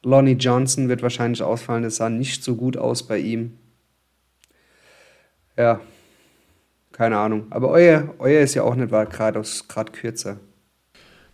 Lonnie 0.02 0.32
Johnson 0.32 0.90
wird 0.90 1.04
wahrscheinlich 1.04 1.44
ausfallen. 1.44 1.84
Das 1.84 1.98
sah 1.98 2.10
nicht 2.10 2.44
so 2.44 2.56
gut 2.56 2.78
aus 2.78 3.04
bei 3.04 3.20
ihm. 3.20 3.60
Ja, 5.56 5.82
keine 6.94 7.20
Ahnung. 7.20 7.46
Aber 7.52 7.70
euer, 7.70 8.16
euer 8.18 8.42
ist 8.42 8.56
ja 8.56 8.64
auch 8.64 8.74
nicht 8.74 8.90
gerade 8.90 9.92
kürzer. 9.92 10.40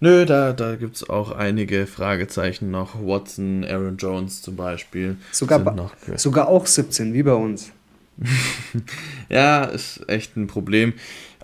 Nö, 0.04 0.26
da, 0.26 0.52
da 0.52 0.76
gibt 0.76 0.98
es 0.98 1.10
auch 1.10 1.32
einige 1.32 1.88
Fragezeichen 1.88 2.70
noch. 2.70 2.96
Watson, 3.02 3.64
Aaron 3.64 3.96
Jones 3.96 4.42
zum 4.42 4.58
Beispiel. 4.58 5.16
Sogar, 5.32 5.60
noch 5.60 5.94
sogar 6.18 6.50
auch 6.50 6.66
17, 6.66 7.14
wie 7.14 7.24
bei 7.24 7.32
uns. 7.32 7.72
ja, 9.30 9.64
ist 9.64 10.02
echt 10.10 10.36
ein 10.36 10.48
Problem. 10.48 10.92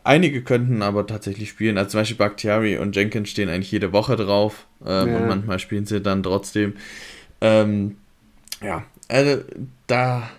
Einige 0.04 0.42
könnten 0.42 0.82
aber 0.82 1.08
tatsächlich 1.08 1.48
spielen. 1.48 1.78
Also 1.78 1.92
zum 1.92 2.02
Beispiel 2.02 2.18
Bakhtiari 2.18 2.78
und 2.78 2.98
Jenkins 2.98 3.30
stehen 3.30 3.48
eigentlich 3.48 3.72
jede 3.72 3.94
Woche 3.94 4.18
drauf. 4.18 4.68
Ähm, 4.86 5.08
ja. 5.08 5.18
Und 5.20 5.28
manchmal 5.30 5.60
spielen 5.60 5.86
sie 5.86 6.02
dann 6.02 6.22
trotzdem. 6.22 6.74
Ähm, 7.40 7.96
ja, 8.62 8.84
also 9.08 9.42
da, 9.88 10.30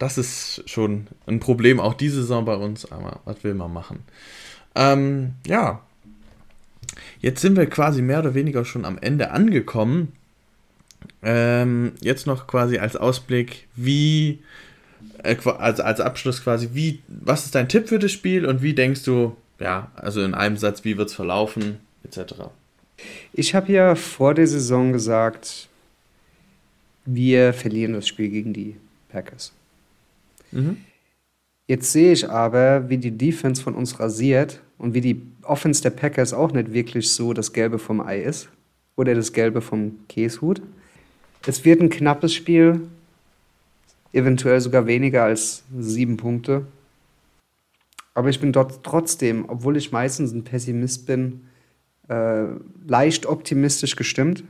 das 0.00 0.18
ist 0.18 0.68
schon 0.68 1.06
ein 1.28 1.38
Problem, 1.38 1.78
auch 1.78 1.94
diese 1.94 2.22
Saison 2.22 2.44
bei 2.44 2.56
uns. 2.56 2.90
Aber 2.90 3.20
was 3.24 3.44
will 3.44 3.54
man 3.54 3.72
machen? 3.72 4.00
Ähm, 4.74 5.34
ja, 5.46 5.82
jetzt 7.20 7.40
sind 7.40 7.56
wir 7.56 7.66
quasi 7.66 8.02
mehr 8.02 8.20
oder 8.20 8.34
weniger 8.34 8.64
schon 8.64 8.84
am 8.84 8.98
Ende 8.98 9.30
angekommen. 9.30 10.12
Ähm, 11.22 11.92
jetzt 12.00 12.26
noch 12.26 12.46
quasi 12.46 12.78
als 12.78 12.96
Ausblick, 12.96 13.68
wie 13.76 14.40
äh, 15.22 15.36
also 15.44 15.82
als 15.82 16.00
Abschluss 16.00 16.42
quasi, 16.42 16.70
wie, 16.72 17.00
was 17.08 17.44
ist 17.44 17.54
dein 17.54 17.68
Tipp 17.68 17.88
für 17.88 17.98
das 17.98 18.12
Spiel 18.12 18.46
und 18.46 18.62
wie 18.62 18.74
denkst 18.74 19.04
du, 19.04 19.36
ja, 19.58 19.90
also 19.96 20.22
in 20.22 20.34
einem 20.34 20.56
Satz, 20.56 20.84
wie 20.84 20.96
wird 20.96 21.08
es 21.08 21.14
verlaufen, 21.14 21.78
etc. 22.04 22.34
Ich 23.32 23.54
habe 23.54 23.72
ja 23.72 23.94
vor 23.94 24.34
der 24.34 24.46
Saison 24.46 24.92
gesagt, 24.92 25.68
wir 27.04 27.52
verlieren 27.52 27.94
das 27.94 28.06
Spiel 28.06 28.28
gegen 28.28 28.52
die 28.52 28.76
Packers. 29.08 29.52
Mhm. 30.52 30.84
Jetzt 31.68 31.92
sehe 31.92 32.12
ich 32.12 32.30
aber, 32.30 32.88
wie 32.88 32.96
die 32.96 33.10
Defense 33.10 33.62
von 33.62 33.74
uns 33.74 34.00
rasiert 34.00 34.62
und 34.78 34.94
wie 34.94 35.02
die 35.02 35.20
Offense 35.42 35.82
der 35.82 35.90
Packers 35.90 36.32
auch 36.32 36.50
nicht 36.50 36.72
wirklich 36.72 37.10
so 37.10 37.34
das 37.34 37.52
Gelbe 37.52 37.78
vom 37.78 38.00
Ei 38.00 38.22
ist 38.22 38.48
oder 38.96 39.14
das 39.14 39.34
Gelbe 39.34 39.60
vom 39.60 39.98
Käshut. 40.08 40.62
Es 41.46 41.66
wird 41.66 41.82
ein 41.82 41.90
knappes 41.90 42.32
Spiel, 42.32 42.88
eventuell 44.14 44.62
sogar 44.62 44.86
weniger 44.86 45.24
als 45.24 45.62
sieben 45.78 46.16
Punkte. 46.16 46.66
Aber 48.14 48.30
ich 48.30 48.40
bin 48.40 48.50
dort 48.50 48.82
trotzdem, 48.82 49.44
obwohl 49.46 49.76
ich 49.76 49.92
meistens 49.92 50.32
ein 50.32 50.44
Pessimist 50.44 51.04
bin, 51.04 51.42
äh, 52.08 52.46
leicht 52.86 53.26
optimistisch 53.26 53.94
gestimmt, 53.94 54.42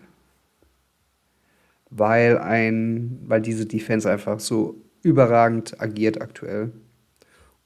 weil, 1.91 2.39
ein, 2.39 3.19
weil 3.27 3.43
diese 3.43 3.67
Defense 3.67 4.09
einfach 4.09 4.39
so 4.39 4.77
überragend 5.03 5.81
agiert 5.81 6.23
aktuell. 6.23 6.71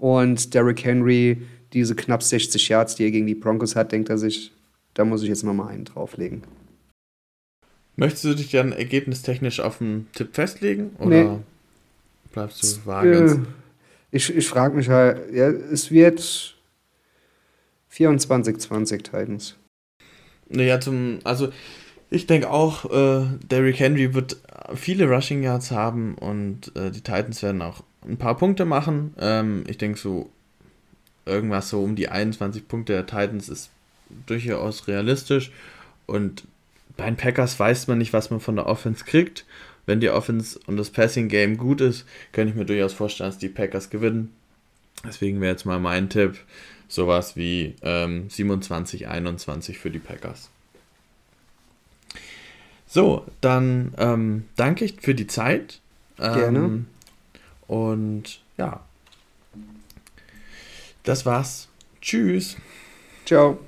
Und 0.03 0.53
Derrick 0.53 0.85
Henry, 0.85 1.43
diese 1.73 1.95
knapp 1.95 2.25
60 2.25 2.69
Yards, 2.69 2.97
die 2.97 3.05
er 3.05 3.13
gegen 3.13 3.29
die 3.29 3.37
Broncos 3.37 3.77
hat, 3.77 3.93
denkt 3.93 4.09
er 4.09 4.19
sich, 4.19 4.51
da 4.95 5.05
muss 5.05 5.23
ich 5.23 5.29
jetzt 5.29 5.45
nochmal 5.45 5.69
einen 5.69 5.85
drauflegen. 5.85 6.43
Möchtest 7.95 8.25
du 8.25 8.35
dich 8.35 8.51
dann 8.51 8.73
ergebnistechnisch 8.73 9.61
auf 9.61 9.81
einen 9.81 10.09
Tipp 10.13 10.35
festlegen? 10.35 10.91
Oder? 10.99 11.09
Nee, 11.09 11.39
bleibst 12.33 12.65
du 12.65 12.85
vage? 12.85 13.13
Äh, 13.13 13.37
ich 14.11 14.35
ich 14.35 14.49
frage 14.49 14.75
mich 14.75 14.89
halt, 14.89 15.33
ja, 15.33 15.49
es 15.49 15.93
wird 15.93 16.57
24-20 17.93 19.03
Titans. 19.05 19.57
Naja, 20.49 20.81
zum, 20.81 21.21
also 21.23 21.53
ich 22.11 22.27
denke 22.27 22.51
auch, 22.51 22.91
äh, 22.91 23.25
Derrick 23.49 23.79
Henry 23.79 24.15
wird 24.15 24.39
viele 24.75 25.09
Rushing 25.09 25.45
Yards 25.45 25.71
haben 25.71 26.17
und 26.17 26.75
äh, 26.75 26.91
die 26.91 27.03
Titans 27.03 27.41
werden 27.45 27.63
auch 27.63 27.85
ein 28.07 28.17
paar 28.17 28.37
Punkte 28.37 28.65
machen. 28.65 29.15
Ähm, 29.19 29.65
ich 29.67 29.79
denke 29.79 29.99
so, 29.99 30.31
irgendwas 31.27 31.69
so 31.69 31.83
um 31.83 31.97
die 31.97 32.09
21 32.09 32.69
Punkte 32.69 32.93
der 32.93 33.07
Titans 33.07 33.49
ist 33.49 33.71
durchaus 34.27 34.89
realistisch 34.89 35.53
und 36.07 36.45
bei 36.97 37.07
den 37.07 37.17
Packers 37.17 37.59
weiß 37.59 37.87
man 37.87 37.99
nicht, 37.99 38.13
was 38.13 38.31
man 38.31 38.41
von 38.41 38.57
der 38.57 38.67
Offense 38.67 39.05
kriegt 39.05 39.47
wenn 39.87 40.01
die 40.01 40.11
Offense 40.11 40.59
und 40.67 40.77
das 40.77 40.91
Passing 40.91 41.29
Game 41.29 41.57
gut 41.57 41.81
ist, 41.81 42.07
kann 42.33 42.49
ich 42.49 42.55
mir 42.55 42.65
durchaus 42.65 42.93
vorstellen, 42.93 43.31
dass 43.31 43.39
die 43.39 43.49
Packers 43.49 43.91
gewinnen. 43.91 44.33
Deswegen 45.05 45.41
wäre 45.41 45.53
jetzt 45.53 45.67
mal 45.67 45.81
mein 45.81 46.09
Tipp 46.09 46.39
sowas 46.89 47.37
wie 47.37 47.75
ähm, 47.83 48.29
27, 48.29 49.09
21 49.09 49.79
für 49.79 49.91
die 49.91 49.99
Packers. 49.99 50.51
So, 52.87 53.27
dann 53.41 53.95
ähm, 53.97 54.45
danke 54.57 54.85
ich 54.85 55.01
für 55.01 55.15
die 55.15 55.27
Zeit. 55.27 55.81
Ähm, 56.19 56.35
Gerne. 56.35 56.85
Und 57.73 58.43
ja, 58.59 58.83
das 61.05 61.25
war's. 61.25 61.69
Tschüss. 62.03 62.59
Ciao. 63.25 63.61